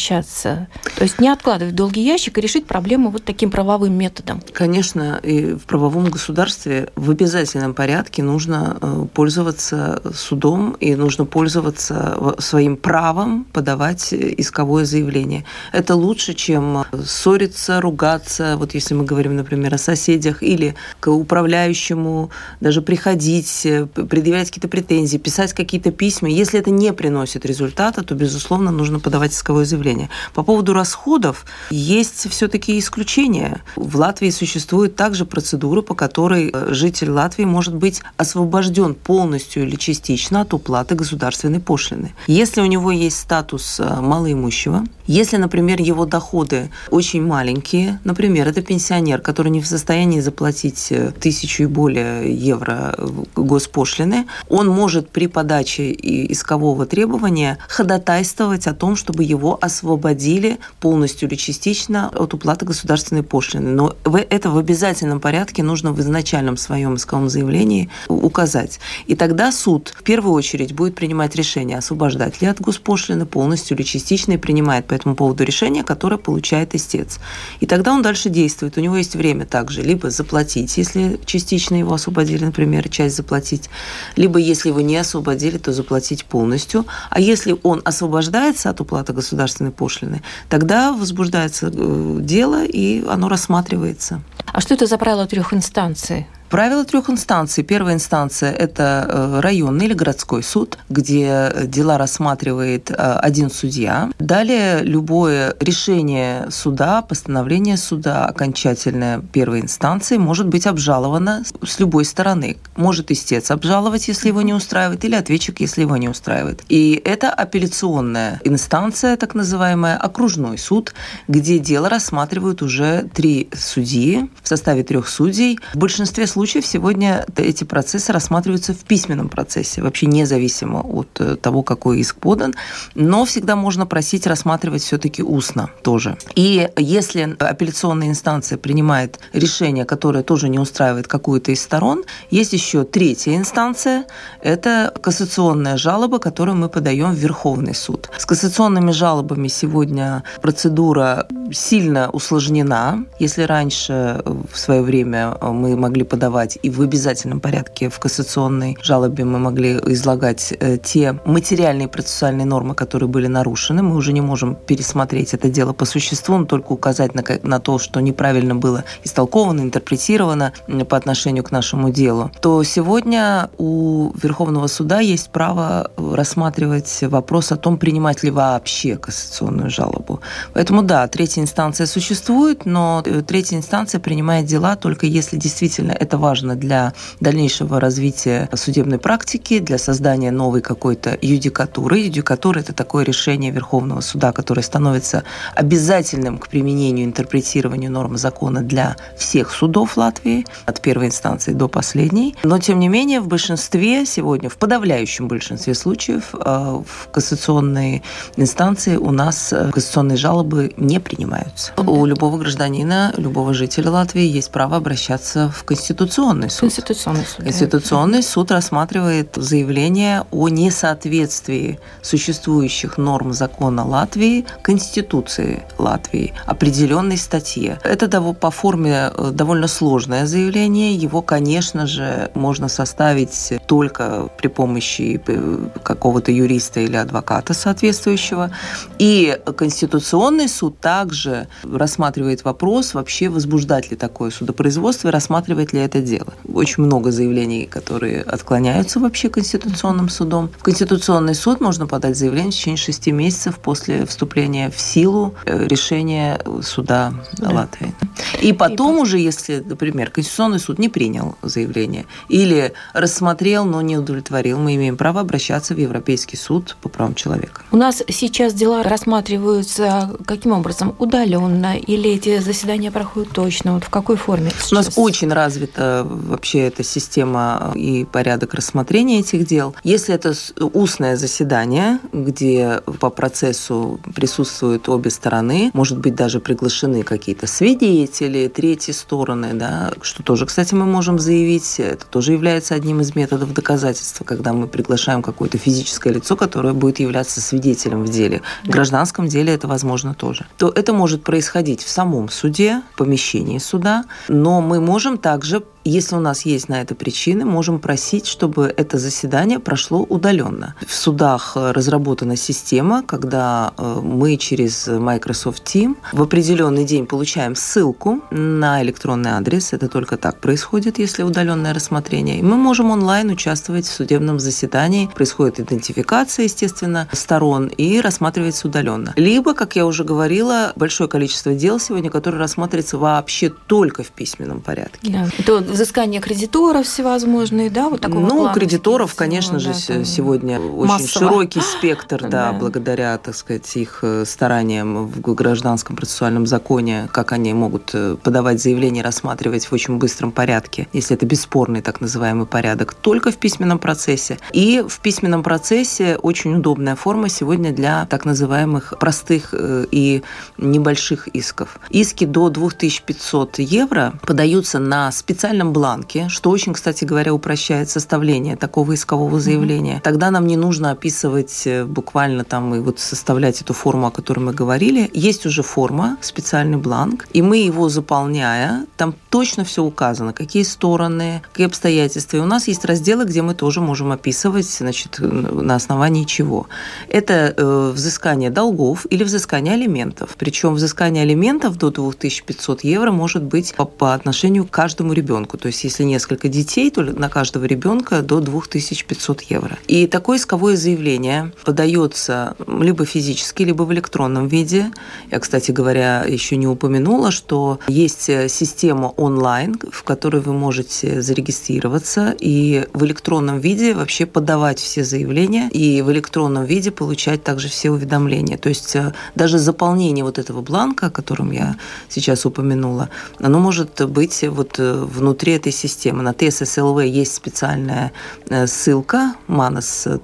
То 0.96 1.02
есть 1.02 1.20
не 1.20 1.28
откладывать 1.28 1.72
в 1.72 1.76
долгий 1.76 2.02
ящик 2.02 2.38
и 2.38 2.40
решить 2.40 2.66
проблему 2.66 3.10
вот 3.10 3.24
таким 3.24 3.50
правовым 3.50 3.94
методом? 3.94 4.42
Конечно, 4.52 5.20
и 5.22 5.54
в 5.54 5.64
правовом 5.64 6.06
государстве 6.10 6.90
в 6.96 7.10
обязательном 7.10 7.74
порядке 7.74 8.22
нужно 8.22 8.78
э, 8.80 9.06
пользоваться 9.12 10.02
судом 10.14 10.72
и 10.72 10.94
нужно 10.94 11.24
пользоваться 11.24 12.16
своим 12.38 12.76
правом 12.76 13.44
подавать 13.52 14.12
исковое 14.12 14.84
заявление. 14.84 15.44
Это 15.72 15.94
лучше, 15.94 16.34
чем 16.34 16.84
ссориться, 17.04 17.80
ругаться, 17.80 18.56
вот 18.56 18.74
если 18.74 18.94
мы 18.94 19.04
говорим, 19.04 19.36
например, 19.36 19.74
о 19.74 19.78
соседях, 19.78 20.42
или 20.42 20.74
к 21.00 21.10
управляющему 21.10 22.30
даже 22.60 22.82
приходить, 22.82 23.66
э, 23.66 23.86
предъявлять 23.86 24.48
какие-то 24.48 24.68
претензии, 24.68 25.18
писать 25.18 25.52
какие-то 25.52 25.90
письма. 25.90 26.28
Если 26.28 26.58
это 26.60 26.70
не 26.70 26.92
приносит 26.92 27.46
результата, 27.46 28.02
то, 28.02 28.14
безусловно, 28.14 28.70
нужно 28.70 29.00
подавать 29.00 29.32
исковое 29.32 29.64
заявление. 29.64 29.85
По 30.34 30.42
поводу 30.42 30.72
расходов 30.72 31.44
есть 31.70 32.30
все-таки 32.30 32.78
исключения. 32.78 33.62
В 33.76 33.96
Латвии 33.96 34.30
существует 34.30 34.96
также 34.96 35.24
процедура, 35.24 35.82
по 35.82 35.94
которой 35.94 36.50
э, 36.52 36.68
житель 36.72 37.10
Латвии 37.10 37.44
может 37.44 37.74
быть 37.74 38.02
освобожден 38.16 38.94
полностью 38.94 39.64
или 39.64 39.76
частично 39.76 40.42
от 40.42 40.54
уплаты 40.54 40.94
государственной 40.94 41.60
пошлины. 41.60 42.14
Если 42.26 42.60
у 42.60 42.66
него 42.66 42.90
есть 42.90 43.18
статус 43.18 43.80
э, 43.80 44.00
малоимущего, 44.00 44.84
если, 45.06 45.36
например, 45.36 45.80
его 45.80 46.04
доходы 46.04 46.70
очень 46.90 47.24
маленькие, 47.24 48.00
например, 48.04 48.48
это 48.48 48.60
пенсионер, 48.62 49.20
который 49.20 49.50
не 49.50 49.60
в 49.60 49.66
состоянии 49.66 50.20
заплатить 50.20 50.88
э, 50.90 51.12
тысячу 51.12 51.64
и 51.64 51.66
более 51.66 52.34
евро 52.34 52.96
госпошлины, 53.36 54.26
он 54.48 54.68
может 54.68 55.10
при 55.10 55.26
подаче 55.26 55.92
искового 55.92 56.86
требования 56.86 57.58
ходатайствовать 57.68 58.66
о 58.66 58.74
том, 58.74 58.96
чтобы 58.96 59.22
его 59.22 59.58
освободили 59.66 60.58
полностью 60.80 61.28
или 61.28 61.36
частично 61.36 62.08
от 62.08 62.34
уплаты 62.34 62.64
государственной 62.64 63.22
пошлины. 63.22 63.70
Но 63.70 63.94
это 64.04 64.50
в 64.50 64.58
обязательном 64.58 65.20
порядке 65.20 65.62
нужно 65.62 65.92
в 65.92 66.00
изначальном 66.00 66.56
своем 66.56 66.94
исковом 66.94 67.28
заявлении 67.28 67.90
указать. 68.08 68.80
И 69.06 69.14
тогда 69.14 69.52
суд 69.52 69.92
в 69.96 70.02
первую 70.02 70.34
очередь 70.34 70.72
будет 70.72 70.94
принимать 70.94 71.36
решение, 71.36 71.78
освобождать 71.78 72.40
ли 72.40 72.48
от 72.48 72.60
госпошлины 72.60 73.26
полностью 73.26 73.76
или 73.76 73.84
частично, 73.84 74.32
и 74.32 74.36
принимает 74.36 74.86
по 74.86 74.94
этому 74.94 75.14
поводу 75.14 75.44
решение, 75.44 75.84
которое 75.84 76.16
получает 76.16 76.74
истец. 76.74 77.18
И 77.60 77.66
тогда 77.66 77.92
он 77.92 78.02
дальше 78.02 78.30
действует. 78.30 78.78
У 78.78 78.80
него 78.80 78.96
есть 78.96 79.14
время 79.16 79.44
также 79.44 79.82
либо 79.82 80.10
заплатить, 80.10 80.76
если 80.76 81.20
частично 81.24 81.74
его 81.74 81.94
освободили, 81.94 82.44
например, 82.44 82.88
часть 82.88 83.16
заплатить, 83.16 83.68
либо 84.16 84.38
если 84.38 84.68
его 84.68 84.80
не 84.80 84.96
освободили, 84.96 85.58
то 85.58 85.72
заплатить 85.72 86.24
полностью. 86.24 86.86
А 87.10 87.20
если 87.20 87.56
он 87.62 87.82
освобождается 87.84 88.70
от 88.70 88.80
уплаты 88.80 89.12
государственной 89.12 89.55
пошлины, 89.70 90.22
тогда 90.48 90.92
возбуждается 90.92 91.70
э, 91.72 92.18
дело, 92.20 92.64
и 92.64 93.04
оно 93.06 93.28
рассматривается. 93.28 94.22
А 94.46 94.60
что 94.60 94.74
это 94.74 94.86
за 94.86 94.98
правило 94.98 95.26
трех 95.26 95.52
инстанций? 95.52 96.26
Правило 96.48 96.84
трех 96.84 97.10
инстанций. 97.10 97.64
Первая 97.64 97.94
инстанция– 97.96 98.52
это 98.52 99.06
э, 99.08 99.40
районный 99.40 99.86
или 99.86 99.94
городской 99.94 100.44
суд, 100.44 100.78
где 100.88 101.52
дела 101.64 101.98
рассматривает 101.98 102.90
э, 102.90 102.94
один 102.94 103.50
судья. 103.50 104.10
Далее 104.20 104.82
любое 104.84 105.56
решение 105.58 106.48
суда, 106.50 107.02
постановление 107.02 107.76
суда 107.76 108.26
окончательное 108.26 109.20
первой 109.32 109.60
инстанции 109.60 110.18
может 110.18 110.46
быть 110.46 110.68
обжаловано 110.68 111.42
с 111.64 111.80
любой 111.80 112.04
стороны. 112.04 112.58
Может 112.76 113.10
истец 113.10 113.50
обжаловать, 113.50 114.06
если 114.06 114.28
его 114.28 114.42
не 114.42 114.54
устраивает, 114.54 115.04
или 115.04 115.16
ответчик, 115.16 115.58
если 115.60 115.80
его 115.80 115.96
не 115.96 116.08
устраивает. 116.08 116.62
И 116.68 117.00
это 117.04 117.30
апелляционная 117.30 118.40
инстанция, 118.44 119.16
так 119.16 119.34
называемая 119.34 119.96
окружной 119.96 120.58
суд, 120.58 120.94
где 121.26 121.58
дело 121.58 121.88
рассматривают 121.88 122.62
уже 122.62 123.10
три 123.12 123.48
судьи 123.52 124.30
в 124.44 124.48
составе 124.48 124.84
трех 124.84 125.08
судей. 125.08 125.58
В 125.74 125.78
большинстве 125.78 126.28
случаев 126.28 126.35
случаев 126.36 126.66
сегодня 126.66 127.24
эти 127.36 127.64
процессы 127.64 128.12
рассматриваются 128.12 128.74
в 128.74 128.84
письменном 128.84 129.30
процессе, 129.30 129.80
вообще 129.80 130.04
независимо 130.04 130.80
от 130.80 131.08
э, 131.18 131.36
того, 131.36 131.62
какой 131.62 132.00
иск 132.00 132.16
подан, 132.16 132.54
но 132.94 133.24
всегда 133.24 133.56
можно 133.56 133.86
просить 133.86 134.26
рассматривать 134.26 134.82
все-таки 134.82 135.22
устно 135.22 135.70
тоже. 135.82 136.18
И 136.34 136.68
если 136.76 137.34
апелляционная 137.38 138.08
инстанция 138.08 138.58
принимает 138.58 139.18
решение, 139.32 139.86
которое 139.86 140.22
тоже 140.22 140.50
не 140.50 140.58
устраивает 140.58 141.08
какую-то 141.08 141.52
из 141.52 141.62
сторон, 141.62 142.04
есть 142.30 142.52
еще 142.52 142.84
третья 142.84 143.34
инстанция, 143.34 144.04
это 144.42 144.92
кассационная 145.02 145.78
жалоба, 145.78 146.18
которую 146.18 146.58
мы 146.58 146.68
подаем 146.68 147.12
в 147.12 147.18
Верховный 147.18 147.74
суд. 147.74 148.10
С 148.18 148.26
кассационными 148.26 148.90
жалобами 148.90 149.48
сегодня 149.48 150.22
процедура 150.42 151.26
сильно 151.50 152.10
усложнена. 152.10 153.06
Если 153.18 153.44
раньше 153.44 154.22
в 154.52 154.58
свое 154.58 154.82
время 154.82 155.38
мы 155.40 155.76
могли 155.76 156.04
подавать 156.04 156.25
и 156.62 156.70
в 156.70 156.80
обязательном 156.80 157.40
порядке 157.40 157.88
в 157.88 157.98
кассационной 157.98 158.76
жалобе 158.82 159.24
мы 159.24 159.38
могли 159.38 159.78
излагать 159.86 160.52
э, 160.58 160.78
те 160.78 161.18
материальные 161.24 161.88
процессуальные 161.88 162.46
нормы, 162.46 162.74
которые 162.74 163.08
были 163.08 163.26
нарушены, 163.26 163.82
мы 163.82 163.96
уже 163.96 164.12
не 164.12 164.20
можем 164.20 164.54
пересмотреть 164.54 165.34
это 165.34 165.48
дело 165.48 165.72
по 165.72 165.84
существу, 165.84 166.38
но 166.38 166.44
только 166.44 166.72
указать 166.72 167.14
на, 167.14 167.24
на 167.42 167.60
то, 167.60 167.78
что 167.78 168.00
неправильно 168.00 168.54
было 168.54 168.84
истолковано, 169.04 169.60
интерпретировано 169.60 170.52
по 170.88 170.96
отношению 170.96 171.44
к 171.44 171.50
нашему 171.50 171.90
делу, 171.90 172.30
то 172.40 172.62
сегодня 172.62 173.50
у 173.58 174.12
Верховного 174.22 174.66
суда 174.66 175.00
есть 175.00 175.30
право 175.30 175.90
рассматривать 175.96 176.98
вопрос 177.02 177.52
о 177.52 177.56
том, 177.56 177.78
принимать 177.78 178.22
ли 178.22 178.30
вообще 178.30 178.96
кассационную 178.96 179.70
жалобу. 179.70 180.20
Поэтому 180.54 180.82
да, 180.82 181.06
третья 181.08 181.42
инстанция 181.42 181.86
существует, 181.86 182.66
но 182.66 183.02
э, 183.04 183.22
третья 183.22 183.56
инстанция 183.56 184.00
принимает 184.00 184.46
дела 184.46 184.76
только 184.76 185.06
если 185.06 185.36
действительно 185.36 185.92
это 185.92 186.15
важно 186.16 186.56
для 186.56 186.92
дальнейшего 187.20 187.80
развития 187.80 188.48
судебной 188.54 188.98
практики, 188.98 189.58
для 189.58 189.78
создания 189.78 190.30
новой 190.30 190.60
какой-то 190.60 191.16
юдикатуры. 191.20 191.98
Юдикатура– 191.98 192.58
это 192.60 192.72
такое 192.72 193.04
решение 193.04 193.50
Верховного 193.50 194.00
суда, 194.00 194.32
которое 194.32 194.62
становится 194.62 195.24
обязательным 195.54 196.38
к 196.38 196.48
применению, 196.48 197.06
интерпретированию 197.06 197.90
нормы 197.90 198.18
закона 198.18 198.62
для 198.62 198.96
всех 199.16 199.50
судов 199.50 199.96
Латвии, 199.96 200.46
от 200.66 200.80
первой 200.80 201.06
инстанции 201.06 201.52
до 201.52 201.68
последней. 201.68 202.34
Но, 202.42 202.58
тем 202.58 202.78
не 202.78 202.88
менее, 202.88 203.20
в 203.20 203.28
большинстве 203.28 204.06
сегодня, 204.06 204.48
в 204.48 204.56
подавляющем 204.56 205.28
большинстве 205.28 205.74
случаев, 205.74 206.34
э, 206.34 206.38
в 206.38 207.08
кассационной 207.10 208.02
инстанции 208.36 208.96
у 208.96 209.10
нас 209.10 209.52
э, 209.52 209.70
кассационные 209.72 210.16
жалобы 210.16 210.72
не 210.76 211.00
принимаются. 211.00 211.72
У 211.76 212.04
любого 212.04 212.38
гражданина, 212.38 213.12
любого 213.16 213.54
жителя 213.54 213.90
Латвии 213.90 214.24
есть 214.24 214.50
право 214.50 214.76
обращаться 214.76 215.50
в 215.54 215.64
Конституционный 216.06 216.50
суд. 216.50 216.60
Конституционный 216.60 217.26
суд. 217.26 217.44
Конституционный 217.44 218.22
суд 218.22 218.50
рассматривает 218.50 219.30
заявление 219.34 220.24
о 220.30 220.48
несоответствии 220.48 221.78
существующих 222.02 222.98
норм 222.98 223.32
закона 223.32 223.84
Латвии 223.84 224.46
Конституции 224.62 225.64
Латвии, 225.78 226.32
определенной 226.46 227.16
статье. 227.16 227.78
Это 227.82 228.06
по 228.34 228.50
форме 228.50 229.10
э, 229.12 229.30
довольно 229.32 229.68
сложное 229.68 230.26
заявление. 230.26 230.94
Его, 230.94 231.22
конечно 231.22 231.86
же, 231.86 232.30
можно 232.34 232.68
составить 232.68 233.52
только 233.66 234.28
при 234.38 234.48
помощи 234.48 235.20
э, 235.26 235.58
какого-то 235.82 236.30
юриста 236.30 236.80
или 236.80 236.96
адвоката 236.96 237.52
соответствующего. 237.54 238.50
И 238.98 239.36
Конституционный 239.56 240.48
суд 240.48 240.78
также 240.80 241.48
рассматривает 241.64 242.44
вопрос, 242.44 242.94
вообще 242.94 243.28
возбуждать 243.28 243.90
ли 243.90 243.96
такое 243.96 244.30
судопроизводство 244.30 245.08
и 245.08 245.10
рассматривает 245.10 245.72
ли 245.72 245.80
это 245.80 245.95
дело. 246.00 246.34
Очень 246.52 246.84
много 246.84 247.10
заявлений, 247.10 247.66
которые 247.66 248.22
отклоняются 248.22 249.00
вообще 249.00 249.28
Конституционным 249.28 250.08
судом. 250.08 250.50
В 250.58 250.62
Конституционный 250.62 251.34
суд 251.34 251.60
можно 251.60 251.86
подать 251.86 252.16
заявление 252.16 252.52
в 252.52 252.54
течение 252.54 252.76
шести 252.76 253.12
месяцев 253.12 253.58
после 253.58 254.06
вступления 254.06 254.70
в 254.70 254.80
силу 254.80 255.34
э, 255.44 255.66
решения 255.66 256.40
суда 256.62 257.12
да. 257.38 257.50
Латвии. 257.50 257.94
И 258.40 258.52
потом 258.52 258.98
и 258.98 259.00
уже, 259.00 259.18
если, 259.18 259.62
например, 259.64 260.10
Конституционный 260.10 260.60
суд 260.60 260.78
не 260.78 260.88
принял 260.88 261.36
заявление 261.42 262.06
или 262.28 262.72
рассмотрел, 262.92 263.64
но 263.64 263.80
не 263.82 263.96
удовлетворил, 263.96 264.58
мы 264.58 264.74
имеем 264.76 264.96
право 264.96 265.20
обращаться 265.20 265.74
в 265.74 265.78
Европейский 265.78 266.36
суд 266.36 266.76
по 266.80 266.88
правам 266.88 267.14
человека. 267.14 267.62
У 267.72 267.76
нас 267.76 268.02
сейчас 268.08 268.54
дела 268.54 268.82
рассматриваются 268.82 270.16
каким 270.26 270.52
образом? 270.52 270.94
Удаленно 270.98 271.76
или 271.76 272.10
эти 272.10 272.38
заседания 272.38 272.90
проходят 272.90 273.32
точно? 273.32 273.74
Вот 273.74 273.84
в 273.84 273.90
какой 273.90 274.16
форме? 274.16 274.50
У 274.70 274.74
нас 274.74 274.92
очень 274.96 275.32
развита 275.32 275.85
вообще 276.04 276.60
эта 276.60 276.82
система 276.82 277.72
и 277.74 278.04
порядок 278.04 278.54
рассмотрения 278.54 279.20
этих 279.20 279.46
дел. 279.46 279.74
Если 279.84 280.14
это 280.14 280.34
устное 280.58 281.16
заседание, 281.16 281.98
где 282.12 282.80
по 283.00 283.10
процессу 283.10 284.00
присутствуют 284.14 284.88
обе 284.88 285.10
стороны, 285.10 285.70
может 285.74 285.98
быть, 285.98 286.14
даже 286.14 286.40
приглашены 286.40 287.02
какие-то 287.02 287.46
свидетели, 287.46 288.48
третьи 288.48 288.92
стороны, 288.92 289.54
да, 289.54 289.92
что 290.02 290.22
тоже, 290.22 290.46
кстати, 290.46 290.74
мы 290.74 290.86
можем 290.86 291.18
заявить, 291.18 291.78
это 291.78 292.06
тоже 292.06 292.32
является 292.32 292.74
одним 292.74 293.00
из 293.00 293.14
методов 293.14 293.52
доказательства, 293.52 294.24
когда 294.24 294.52
мы 294.52 294.66
приглашаем 294.66 295.22
какое-то 295.22 295.58
физическое 295.58 296.12
лицо, 296.12 296.36
которое 296.36 296.74
будет 296.74 297.00
являться 297.00 297.40
свидетелем 297.40 298.04
в 298.04 298.08
деле. 298.08 298.42
В 298.64 298.68
гражданском 298.68 299.28
деле 299.28 299.52
это 299.54 299.68
возможно 299.68 300.14
тоже. 300.14 300.46
То 300.58 300.70
это 300.70 300.92
может 300.92 301.22
происходить 301.22 301.82
в 301.82 301.88
самом 301.88 302.28
суде, 302.28 302.82
в 302.94 302.98
помещении 302.98 303.58
суда, 303.58 304.04
но 304.28 304.60
мы 304.60 304.80
можем 304.80 305.18
также 305.18 305.62
если 305.88 306.16
у 306.16 306.20
нас 306.20 306.44
есть 306.44 306.68
на 306.68 306.80
это 306.80 306.94
причины, 306.94 307.44
можем 307.44 307.78
просить, 307.78 308.26
чтобы 308.26 308.72
это 308.76 308.98
заседание 308.98 309.58
прошло 309.58 310.00
удаленно. 310.02 310.74
В 310.86 310.94
судах 310.94 311.52
э, 311.56 311.70
разработана 311.70 312.36
система, 312.36 313.02
когда 313.02 313.72
э, 313.78 314.00
мы 314.02 314.36
через 314.36 314.88
Microsoft 314.88 315.62
Team 315.62 315.96
в 316.12 316.22
определенный 316.22 316.84
день 316.84 317.06
получаем 317.06 317.54
ссылку 317.54 318.20
на 318.30 318.82
электронный 318.82 319.30
адрес. 319.30 319.72
Это 319.72 319.88
только 319.88 320.16
так 320.16 320.40
происходит, 320.40 320.98
если 320.98 321.22
удаленное 321.22 321.72
рассмотрение. 321.72 322.38
И 322.38 322.42
мы 322.42 322.56
можем 322.56 322.90
онлайн 322.90 323.30
участвовать 323.30 323.86
в 323.86 323.92
судебном 323.92 324.40
заседании. 324.40 325.08
Происходит 325.14 325.60
идентификация, 325.60 326.44
естественно, 326.44 327.08
сторон 327.12 327.68
и 327.68 328.00
рассматривается 328.00 328.68
удаленно. 328.68 329.12
Либо, 329.16 329.54
как 329.54 329.76
я 329.76 329.86
уже 329.86 330.04
говорила, 330.04 330.72
большое 330.74 331.08
количество 331.08 331.54
дел 331.54 331.78
сегодня, 331.78 332.10
которые 332.10 332.40
рассматриваются 332.40 332.98
вообще 332.98 333.50
только 333.50 334.02
в 334.02 334.08
письменном 334.08 334.60
порядке. 334.60 334.98
Да. 335.02 335.28
Это 335.38 335.75
взыскание 335.76 336.20
кредиторов 336.20 336.86
всевозможные, 336.86 337.70
да, 337.70 337.88
вот 337.88 338.00
такого 338.00 338.20
Ну, 338.26 338.52
кредиторов, 338.52 339.14
конечно 339.14 339.58
же, 339.58 339.72
да, 339.88 340.04
сегодня 340.04 340.58
очень 340.58 340.88
массово. 340.88 341.30
широкий 341.30 341.60
спектр, 341.60 342.22
да, 342.22 342.28
да, 342.28 342.52
благодаря, 342.52 343.18
так 343.18 343.36
сказать, 343.36 343.76
их 343.76 344.00
э, 344.02 344.24
стараниям 344.26 345.06
в 345.06 345.34
гражданском 345.34 345.96
процессуальном 345.96 346.46
законе, 346.46 347.08
как 347.12 347.32
они 347.32 347.52
могут 347.52 347.90
э, 347.94 348.16
подавать 348.22 348.60
заявление, 348.60 349.04
рассматривать 349.04 349.66
в 349.66 349.72
очень 349.72 349.98
быстром 349.98 350.32
порядке, 350.32 350.88
если 350.92 351.14
это 351.14 351.26
бесспорный 351.26 351.82
так 351.82 352.00
называемый 352.00 352.46
порядок, 352.46 352.94
только 352.94 353.30
в 353.30 353.36
письменном 353.36 353.78
процессе. 353.78 354.38
И 354.52 354.82
в 354.88 355.00
письменном 355.00 355.42
процессе 355.42 356.16
очень 356.16 356.56
удобная 356.56 356.96
форма 356.96 357.28
сегодня 357.28 357.72
для 357.72 358.06
так 358.06 358.24
называемых 358.24 358.94
простых 358.98 359.50
э, 359.52 359.84
и 359.90 360.22
небольших 360.56 361.28
исков. 361.28 361.78
Иски 361.90 362.24
до 362.24 362.48
2500 362.48 363.58
евро 363.58 364.14
подаются 364.26 364.78
на 364.78 365.12
специальном 365.12 365.65
специальном 365.66 365.72
бланке, 365.72 366.28
что 366.28 366.50
очень, 366.50 366.72
кстати 366.72 367.04
говоря, 367.04 367.32
упрощает 367.32 367.88
составление 367.88 368.56
такого 368.56 368.94
искового 368.94 369.40
заявления. 369.40 369.96
Mm-hmm. 369.96 370.02
Тогда 370.02 370.30
нам 370.30 370.46
не 370.46 370.56
нужно 370.56 370.90
описывать 370.90 371.66
э, 371.66 371.84
буквально 371.84 372.44
там 372.44 372.74
и 372.74 372.80
вот 372.80 372.98
составлять 372.98 373.60
эту 373.62 373.72
форму, 373.72 374.06
о 374.06 374.10
которой 374.10 374.40
мы 374.40 374.52
говорили. 374.52 375.10
Есть 375.14 375.46
уже 375.46 375.62
форма, 375.62 376.16
специальный 376.20 376.78
бланк, 376.78 377.26
и 377.34 377.42
мы 377.42 377.58
его 377.58 377.88
заполняя, 377.88 378.86
там 378.96 379.14
точно 379.30 379.64
все 379.64 379.82
указано, 379.82 380.32
какие 380.32 380.64
стороны, 380.64 381.42
какие 381.50 381.66
обстоятельства. 381.66 382.38
И 382.38 382.40
у 382.40 382.46
нас 382.46 382.68
есть 382.68 382.84
разделы, 382.84 383.24
где 383.24 383.42
мы 383.42 383.54
тоже 383.54 383.80
можем 383.80 384.12
описывать, 384.12 384.66
значит, 384.66 385.18
на 385.20 385.74
основании 385.74 386.24
чего. 386.24 386.66
Это 387.08 387.54
э, 387.56 387.92
взыскание 387.94 388.50
долгов 388.50 389.06
или 389.10 389.24
взыскание 389.24 389.74
алиментов. 389.74 390.30
Причем 390.38 390.74
взыскание 390.74 391.22
алиментов 391.22 391.76
до 391.76 391.90
2500 391.90 392.84
евро 392.84 393.10
может 393.10 393.42
быть 393.42 393.74
по, 393.76 393.84
по 393.84 394.14
отношению 394.14 394.64
к 394.64 394.70
каждому 394.70 395.12
ребенку 395.12 395.55
ребенку. 395.56 395.62
То 395.62 395.68
есть, 395.68 395.84
если 395.84 396.04
несколько 396.04 396.48
детей, 396.48 396.90
то 396.90 397.02
на 397.02 397.28
каждого 397.28 397.66
ребенка 397.66 398.22
до 398.22 398.40
2500 398.40 399.42
евро. 399.52 399.78
И 399.88 400.06
такое 400.06 400.38
исковое 400.38 400.76
заявление 400.76 401.52
подается 401.64 402.54
либо 402.66 403.04
физически, 403.04 403.64
либо 403.64 403.84
в 403.84 403.92
электронном 403.92 404.48
виде. 404.48 404.90
Я, 405.30 405.38
кстати 405.38 405.72
говоря, 405.72 406.24
еще 406.28 406.56
не 406.56 406.66
упомянула, 406.66 407.30
что 407.30 407.78
есть 407.88 408.30
система 408.48 409.12
онлайн, 409.16 409.76
в 409.92 410.02
которой 410.02 410.40
вы 410.40 410.52
можете 410.52 411.22
зарегистрироваться 411.22 412.34
и 412.44 412.86
в 412.94 413.04
электронном 413.04 413.60
виде 413.60 413.94
вообще 413.94 414.26
подавать 414.26 414.78
все 414.78 415.04
заявления 415.04 415.68
и 415.72 416.02
в 416.02 416.10
электронном 416.10 416.64
виде 416.64 416.90
получать 416.90 417.42
также 417.42 417.68
все 417.68 417.90
уведомления. 417.90 418.58
То 418.58 418.68
есть 418.68 418.96
э, 418.96 419.12
даже 419.34 419.58
заполнение 419.58 420.24
вот 420.24 420.38
этого 420.38 420.62
бланка, 420.62 421.06
о 421.06 421.10
котором 421.10 421.52
я 421.52 421.76
сейчас 422.08 422.46
упомянула, 422.46 423.08
оно 423.40 423.58
может 423.58 424.06
быть 424.08 424.44
вот 424.48 424.78
э, 424.78 425.06
внутри 425.06 425.35
внутри 425.36 425.52
этой 425.52 425.72
системы. 425.72 426.22
На 426.22 426.30
TSSLV 426.30 427.06
есть 427.06 427.34
специальная 427.34 428.12
э, 428.48 428.66
ссылка 428.66 429.34
manos.tss.lv, 429.48 430.14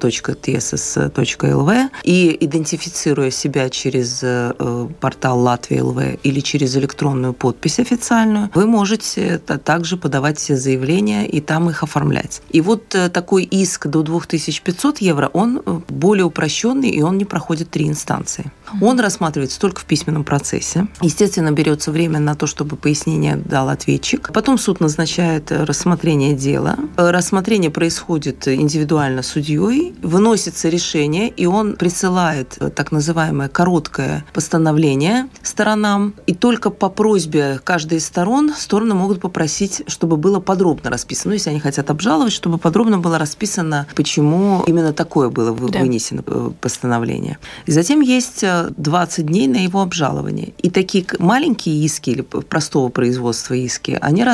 и 2.03 2.37
идентифицируя 2.41 3.31
себя 3.31 3.69
через 3.69 4.21
э, 4.23 4.89
портал 5.01 5.39
Латвии 5.41 5.81
ЛВ 5.81 5.99
или 6.23 6.41
через 6.41 6.75
электронную 6.77 7.35
подпись 7.35 7.79
официальную, 7.79 8.51
вы 8.55 8.67
можете 8.67 9.39
также 9.39 9.99
подавать 9.99 10.39
все 10.39 10.57
заявления 10.57 11.27
и 11.29 11.43
там 11.43 11.69
их 11.69 11.83
оформлять. 11.83 12.41
И 12.49 12.63
вот 12.63 12.89
такой 12.89 13.45
иск 13.45 13.89
до 13.89 14.03
2500 14.03 14.99
евро, 15.03 15.29
он 15.35 15.61
более 15.89 16.25
упрощенный, 16.25 16.89
и 16.89 17.03
он 17.03 17.19
не 17.19 17.27
проходит 17.27 17.69
три 17.71 17.87
инстанции. 17.87 18.51
Он 18.81 18.99
рассматривается 18.99 19.61
только 19.61 19.81
в 19.81 19.85
письменном 19.85 20.25
процессе. 20.25 20.87
Естественно, 21.03 21.53
берется 21.53 21.91
время 21.93 22.19
на 22.19 22.35
то, 22.35 22.47
чтобы 22.47 22.77
пояснение 22.77 23.37
дал 23.37 23.69
ответчик. 23.69 24.31
Потом 24.33 24.57
суд 24.59 24.81
назначает 24.81 25.02
рассмотрение 25.51 26.35
дела. 26.35 26.77
Рассмотрение 26.97 27.71
происходит 27.71 28.49
индивидуально 28.49 29.23
судьей, 29.23 29.95
выносится 30.03 30.69
решение, 30.69 31.29
и 31.29 31.47
он 31.47 31.77
присылает 31.77 32.59
так 32.75 32.93
называемое 32.93 33.49
короткое 33.49 34.25
постановление 34.33 35.29
сторонам. 35.43 36.15
И 36.27 36.35
только 36.35 36.71
по 36.71 36.89
просьбе 36.89 37.61
каждой 37.63 37.99
из 37.99 38.07
сторон 38.07 38.53
стороны 38.57 38.95
могут 38.95 39.21
попросить, 39.21 39.83
чтобы 39.87 40.17
было 40.17 40.41
подробно 40.41 40.91
расписано. 40.91 41.31
Ну, 41.31 41.35
если 41.35 41.51
они 41.51 41.61
хотят 41.61 41.91
обжаловать, 41.91 42.33
чтобы 42.33 42.59
подробно 42.59 42.99
было 42.99 43.19
расписано, 43.19 43.87
почему 43.95 44.63
именно 44.67 44.93
такое 44.93 45.29
было 45.29 45.53
вынесено 45.53 46.23
да. 46.27 46.33
Э, 46.35 46.51
постановление. 46.61 47.39
И 47.67 47.73
затем 47.73 48.01
есть 48.01 48.45
20 48.45 49.27
дней 49.27 49.47
на 49.47 49.59
его 49.59 49.81
обжалование. 49.81 50.53
И 50.59 50.71
такие 50.71 51.05
маленькие 51.19 51.77
иски 51.85 52.11
или 52.11 52.23
простого 52.23 52.89
производства 52.89 53.55
иски, 53.55 53.99
они 54.01 54.25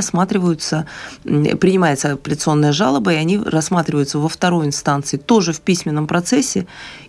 рассматриваются, 0.58 0.86
принимается 1.58 2.12
апелляционная 2.12 2.72
жалоба, 2.72 3.12
и 3.12 3.16
они 3.16 3.38
рассматриваются 3.38 4.18
во 4.18 4.28
второй 4.28 4.66
инстанции 4.66 5.16
тоже 5.16 5.52
в 5.52 5.60
письменном 5.60 6.06
процессе, 6.06 6.66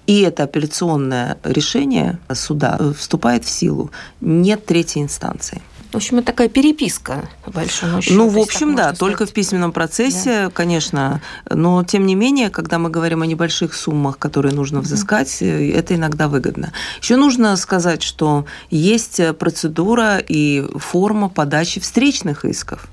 и 0.08 0.22
это 0.22 0.44
апелляционное 0.44 1.38
решение 1.44 2.20
суда 2.34 2.80
вступает 2.98 3.46
в 3.46 3.50
силу. 3.50 3.92
Нет 4.22 4.66
третьей 4.66 5.04
инстанции. 5.04 5.62
В 5.92 5.96
общем, 5.96 6.18
это 6.20 6.28
такая 6.28 6.50
переписка, 6.50 7.28
по 7.44 7.50
большому 7.52 8.00
счету. 8.00 8.16
Ну, 8.16 8.30
в 8.30 8.38
общем, 8.38 8.76
да, 8.76 8.94
только 8.94 9.26
в 9.26 9.34
письменном 9.34 9.72
процессе, 9.72 10.44
да. 10.44 10.50
конечно. 10.52 11.20
Но, 11.50 11.84
тем 11.84 12.06
не 12.06 12.14
менее, 12.14 12.52
когда 12.52 12.78
мы 12.78 12.92
говорим 12.92 13.24
о 13.24 13.26
небольших 13.26 13.74
суммах, 13.74 14.20
которые 14.20 14.54
нужно 14.54 14.82
взыскать, 14.82 15.42
mm-hmm. 15.42 15.74
это 15.74 15.96
иногда 15.96 16.28
выгодно. 16.28 16.74
Еще 17.02 17.16
нужно 17.16 17.58
сказать, 17.58 18.04
что 18.04 18.46
есть 18.70 19.20
процедура 19.40 20.20
и 20.20 20.64
форма 20.76 21.28
подачи 21.28 21.80
встречных 21.80 22.46
исков. 22.46 22.88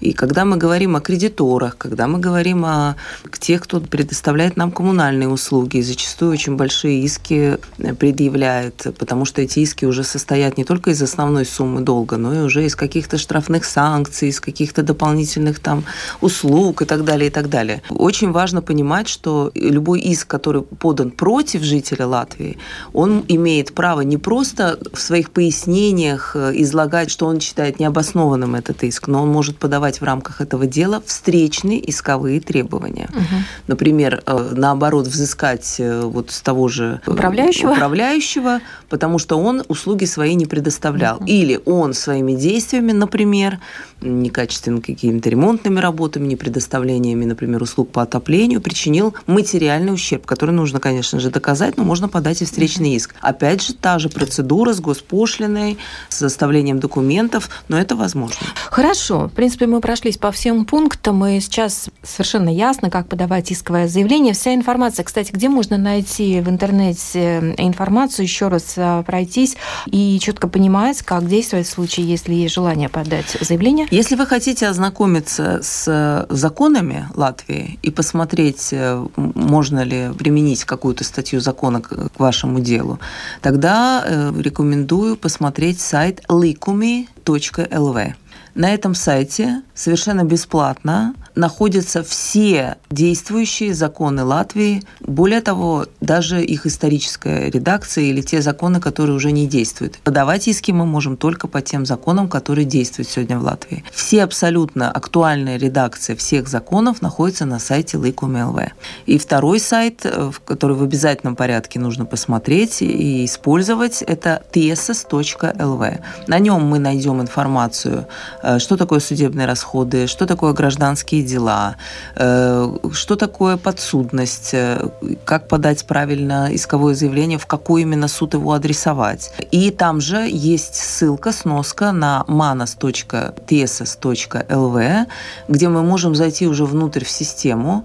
И 0.00 0.12
когда 0.12 0.44
мы 0.44 0.56
говорим 0.56 0.96
о 0.96 1.00
кредиторах, 1.00 1.76
когда 1.76 2.06
мы 2.06 2.18
говорим 2.18 2.64
о 2.64 2.96
тех, 3.38 3.62
кто 3.62 3.80
предоставляет 3.80 4.56
нам 4.56 4.72
коммунальные 4.72 5.28
услуги, 5.28 5.80
зачастую 5.80 6.32
очень 6.32 6.56
большие 6.56 7.02
иски 7.02 7.58
предъявляют, 7.98 8.86
потому 8.98 9.24
что 9.24 9.42
эти 9.42 9.60
иски 9.60 9.84
уже 9.84 10.04
состоят 10.04 10.56
не 10.56 10.64
только 10.64 10.90
из 10.90 11.02
основной 11.02 11.44
суммы 11.44 11.82
долга, 11.82 12.16
но 12.16 12.34
и 12.34 12.38
уже 12.38 12.64
из 12.64 12.76
каких-то 12.76 13.18
штрафных 13.18 13.64
санкций, 13.64 14.28
из 14.28 14.40
каких-то 14.40 14.82
дополнительных 14.82 15.60
там 15.60 15.84
услуг 16.20 16.82
и 16.82 16.84
так 16.84 17.04
далее, 17.04 17.28
и 17.28 17.30
так 17.30 17.48
далее. 17.48 17.82
Очень 17.90 18.32
важно 18.32 18.62
понимать, 18.62 19.08
что 19.08 19.50
любой 19.54 20.00
иск, 20.00 20.26
который 20.26 20.62
подан 20.62 21.10
против 21.10 21.62
жителя 21.62 22.06
Латвии, 22.06 22.58
он 22.92 23.24
имеет 23.28 23.74
право 23.74 24.00
не 24.00 24.16
просто 24.16 24.78
в 24.92 25.00
своих 25.00 25.30
пояснениях 25.30 26.32
э, 26.34 26.52
излагать, 26.56 27.10
что 27.10 27.26
он 27.26 27.40
считает 27.40 27.80
необоснованным 27.80 28.54
этот 28.54 28.82
иск, 28.84 29.08
но 29.08 29.22
он 29.22 29.28
может 29.28 29.58
подавать 29.58 29.89
в 29.98 30.04
рамках 30.04 30.40
этого 30.40 30.66
дела 30.66 31.02
встречные 31.04 31.90
исковые 31.90 32.40
требования. 32.40 33.08
Угу. 33.12 33.44
Например, 33.66 34.22
э, 34.24 34.50
наоборот, 34.52 35.06
взыскать 35.06 35.76
э, 35.78 36.02
вот 36.02 36.30
с 36.30 36.40
того 36.40 36.68
же 36.68 37.00
управляющего, 37.06 37.72
управляющего 37.72 38.60
потому 38.88 39.18
что 39.18 39.38
он 39.38 39.62
услуги 39.68 40.04
свои 40.04 40.34
не 40.34 40.46
предоставлял. 40.46 41.16
Угу. 41.16 41.26
Или 41.26 41.60
он 41.64 41.92
своими 41.94 42.20
своими 42.20 42.34
действиями, 42.34 42.92
например, 42.92 43.58
некачественными 44.00 44.80
какими-то 44.80 45.30
ремонтными 45.30 45.80
работами, 45.80 46.26
не 46.26 46.36
предоставлениями, 46.36 47.24
например, 47.24 47.62
услуг 47.62 47.90
по 47.90 48.02
отоплению, 48.02 48.60
причинил 48.60 49.14
материальный 49.26 49.92
ущерб, 49.92 50.26
который 50.26 50.52
нужно, 50.52 50.80
конечно 50.80 51.20
же, 51.20 51.30
доказать, 51.30 51.76
но 51.76 51.84
можно 51.84 52.08
подать 52.08 52.42
и 52.42 52.44
встречный 52.44 52.94
иск. 52.94 53.14
Опять 53.20 53.62
же, 53.62 53.74
та 53.74 53.98
же 53.98 54.08
процедура 54.08 54.72
с 54.72 54.80
госпошлиной, 54.80 55.78
с 56.08 56.16
составлением 56.16 56.78
документов, 56.78 57.48
но 57.68 57.78
это 57.78 57.96
возможно. 57.96 58.46
Хорошо. 58.70 59.28
В 59.28 59.32
принципе, 59.32 59.66
мы 59.66 59.79
прошлись 59.80 60.16
по 60.16 60.30
всем 60.30 60.64
пунктам, 60.64 61.24
и 61.26 61.40
сейчас 61.40 61.90
совершенно 62.02 62.48
ясно, 62.48 62.90
как 62.90 63.08
подавать 63.08 63.52
исковое 63.52 63.88
заявление. 63.88 64.34
Вся 64.34 64.54
информация, 64.54 65.04
кстати, 65.04 65.32
где 65.32 65.48
можно 65.48 65.76
найти 65.78 66.40
в 66.40 66.48
интернете 66.48 67.54
информацию, 67.58 68.24
еще 68.24 68.48
раз 68.48 68.74
а, 68.76 69.02
пройтись 69.02 69.56
и 69.86 70.18
четко 70.20 70.48
понимать, 70.48 71.02
как 71.02 71.26
действовать 71.26 71.66
в 71.66 71.70
случае, 71.70 72.06
если 72.06 72.34
есть 72.34 72.54
желание 72.54 72.88
подать 72.88 73.36
заявление? 73.40 73.86
Если 73.90 74.16
вы 74.16 74.26
хотите 74.26 74.68
ознакомиться 74.68 75.60
с 75.62 76.26
законами 76.28 77.06
Латвии 77.14 77.78
и 77.82 77.90
посмотреть, 77.90 78.68
э, 78.72 79.06
можно 79.16 79.80
ли 79.82 80.10
применить 80.18 80.64
какую-то 80.64 81.04
статью 81.04 81.40
закона 81.40 81.80
к 81.80 82.10
вашему 82.18 82.60
делу, 82.60 82.98
тогда 83.42 84.04
э, 84.04 84.32
рекомендую 84.38 85.16
посмотреть 85.16 85.80
сайт 85.80 86.22
likumi.lv. 86.28 88.14
На 88.54 88.74
этом 88.74 88.94
сайте 88.94 89.62
совершенно 89.74 90.24
бесплатно 90.24 91.14
находятся 91.34 92.02
все 92.02 92.76
действующие 92.90 93.74
законы 93.74 94.24
Латвии. 94.24 94.82
Более 95.00 95.40
того, 95.40 95.86
даже 96.00 96.42
их 96.44 96.66
историческая 96.66 97.50
редакция 97.50 98.04
или 98.04 98.20
те 98.20 98.42
законы, 98.42 98.80
которые 98.80 99.16
уже 99.16 99.32
не 99.32 99.46
действуют. 99.46 99.98
Подавать 100.04 100.48
иски 100.48 100.72
мы 100.72 100.86
можем 100.86 101.16
только 101.16 101.48
по 101.48 101.60
тем 101.62 101.86
законам, 101.86 102.28
которые 102.28 102.64
действуют 102.64 103.08
сегодня 103.08 103.38
в 103.38 103.44
Латвии. 103.44 103.84
Все 103.92 104.24
абсолютно 104.24 104.90
актуальные 104.90 105.58
редакции 105.58 106.14
всех 106.14 106.48
законов 106.48 107.02
находятся 107.02 107.46
на 107.46 107.58
сайте 107.58 107.96
Лейкум.лв. 107.96 108.70
И 109.06 109.18
второй 109.18 109.60
сайт, 109.60 110.00
э, 110.04 110.30
который 110.44 110.76
в 110.76 110.82
обязательном 110.82 111.36
порядке 111.36 111.78
нужно 111.78 112.04
посмотреть 112.04 112.82
и 112.82 113.24
использовать, 113.24 114.02
это 114.02 114.42
tss.lv. 114.52 116.00
На 116.26 116.38
нем 116.38 116.62
мы 116.64 116.78
найдем 116.78 117.20
информацию, 117.20 118.06
э, 118.42 118.58
что 118.58 118.76
такое 118.76 119.00
судебные 119.00 119.46
расходы, 119.46 120.06
что 120.06 120.26
такое 120.26 120.52
гражданские 120.52 121.22
дела, 121.30 121.76
э, 122.16 122.76
что 122.92 123.16
такое 123.16 123.56
подсудность, 123.56 124.50
э, 124.52 124.88
как 125.24 125.48
подать 125.48 125.86
правильно 125.86 126.48
исковое 126.52 126.94
заявление, 126.94 127.38
в 127.38 127.46
какой 127.46 127.80
именно 127.82 128.08
суд 128.08 128.34
его 128.34 128.52
адресовать. 128.52 129.32
И 129.52 129.70
там 129.70 130.00
же 130.00 130.28
есть 130.30 130.74
ссылка, 130.74 131.32
сноска 131.32 131.92
на 131.92 132.24
manos.tss.lv, 132.28 135.06
где 135.48 135.68
мы 135.68 135.82
можем 135.82 136.14
зайти 136.14 136.48
уже 136.48 136.64
внутрь 136.64 137.04
в 137.04 137.10
систему. 137.10 137.84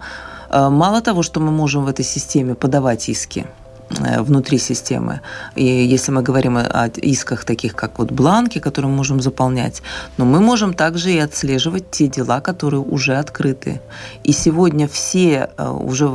Э, 0.49 0.69
мало 0.69 1.01
того, 1.01 1.23
что 1.23 1.39
мы 1.39 1.51
можем 1.51 1.85
в 1.85 1.87
этой 1.87 2.05
системе 2.05 2.55
подавать 2.55 3.09
иски, 3.09 3.45
внутри 3.89 4.57
системы. 4.57 5.21
И 5.55 5.65
если 5.65 6.11
мы 6.11 6.21
говорим 6.21 6.57
о 6.57 6.87
исках 6.87 7.45
таких, 7.45 7.75
как 7.75 7.99
вот 7.99 8.11
бланки, 8.11 8.59
которые 8.59 8.89
мы 8.89 8.97
можем 8.97 9.21
заполнять, 9.21 9.81
но 10.17 10.25
мы 10.25 10.39
можем 10.39 10.73
также 10.73 11.11
и 11.11 11.17
отслеживать 11.19 11.91
те 11.91 12.07
дела, 12.07 12.41
которые 12.41 12.81
уже 12.81 13.15
открыты. 13.15 13.81
И 14.23 14.31
сегодня 14.31 14.87
все 14.87 15.49
э, 15.57 15.69
уже 15.69 16.11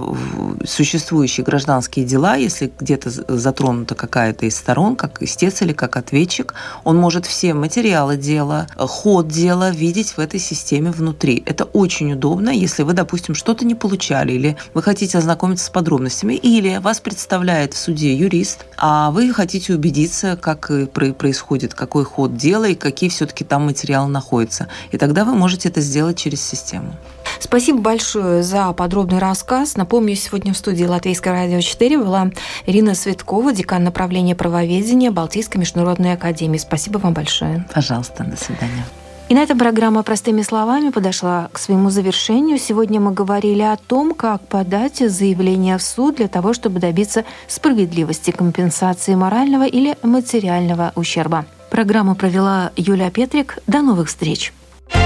существующие 0.64 1.44
гражданские 1.44 2.04
дела, 2.04 2.34
если 2.34 2.72
где-то 2.80 3.10
затронута 3.10 3.94
какая-то 3.94 4.46
из 4.46 4.56
сторон, 4.56 4.96
как 4.96 5.22
истец 5.22 5.62
или 5.62 5.72
как 5.72 5.96
ответчик, 5.96 6.54
он 6.84 6.96
может 6.96 7.26
все 7.26 7.54
материалы 7.54 8.16
дела, 8.16 8.66
ход 8.76 9.28
дела 9.28 9.70
видеть 9.70 10.12
в 10.12 10.18
этой 10.18 10.40
системе 10.40 10.90
внутри. 10.90 11.42
Это 11.46 11.64
очень 11.64 12.12
удобно, 12.12 12.50
если 12.50 12.82
вы, 12.82 12.92
допустим, 12.92 13.34
что-то 13.34 13.64
не 13.64 13.74
получали, 13.74 14.32
или 14.32 14.56
вы 14.74 14.82
хотите 14.82 15.18
ознакомиться 15.18 15.66
с 15.66 15.70
подробностями, 15.70 16.34
или 16.34 16.78
вас 16.78 17.00
представляет 17.00 17.69
в 17.74 17.78
суде 17.78 18.14
юрист, 18.14 18.66
а 18.76 19.10
вы 19.10 19.32
хотите 19.32 19.74
убедиться, 19.74 20.36
как 20.40 20.70
происходит, 20.92 21.74
какой 21.74 22.04
ход 22.04 22.36
дела 22.36 22.68
и 22.68 22.74
какие 22.74 23.10
все-таки 23.10 23.44
там 23.44 23.66
материалы 23.66 24.08
находятся. 24.08 24.68
И 24.90 24.98
тогда 24.98 25.24
вы 25.24 25.34
можете 25.34 25.68
это 25.68 25.80
сделать 25.80 26.18
через 26.18 26.42
систему. 26.42 26.94
Спасибо 27.38 27.80
большое 27.80 28.42
за 28.42 28.72
подробный 28.72 29.18
рассказ. 29.18 29.76
Напомню, 29.76 30.14
сегодня 30.16 30.52
в 30.52 30.56
студии 30.56 30.84
Латвийского 30.84 31.34
радио 31.34 31.60
4 31.60 31.98
была 31.98 32.30
Ирина 32.66 32.94
Светкова, 32.94 33.52
декан 33.52 33.84
направления 33.84 34.34
правоведения 34.34 35.10
Балтийской 35.10 35.60
международной 35.60 36.12
академии. 36.12 36.58
Спасибо 36.58 36.98
вам 36.98 37.14
большое. 37.14 37.66
Пожалуйста, 37.72 38.24
до 38.24 38.36
свидания. 38.36 38.84
И 39.30 39.34
на 39.34 39.44
этом 39.44 39.58
программа 39.60 40.02
«Простыми 40.02 40.42
словами» 40.42 40.90
подошла 40.90 41.50
к 41.52 41.58
своему 41.58 41.88
завершению. 41.90 42.58
Сегодня 42.58 43.00
мы 43.00 43.12
говорили 43.12 43.62
о 43.62 43.76
том, 43.76 44.12
как 44.12 44.48
подать 44.48 44.96
заявление 45.08 45.78
в 45.78 45.82
суд 45.84 46.16
для 46.16 46.26
того, 46.26 46.52
чтобы 46.52 46.80
добиться 46.80 47.24
справедливости 47.46 48.32
компенсации 48.32 49.14
морального 49.14 49.68
или 49.68 49.96
материального 50.02 50.90
ущерба. 50.96 51.46
Программу 51.70 52.16
провела 52.16 52.72
Юлия 52.74 53.12
Петрик. 53.12 53.58
До 53.68 53.82
новых 53.82 54.08
встреч! 54.08 54.52
О 54.92 54.98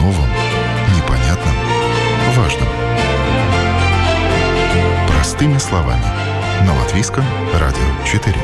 новом, 0.00 0.28
непонятном, 0.96 1.54
важном. 2.34 2.68
Простыми 5.06 5.58
словами. 5.58 6.02
На 6.66 6.74
Латвийском 6.80 7.24
радио 7.54 7.84
4. 8.04 8.34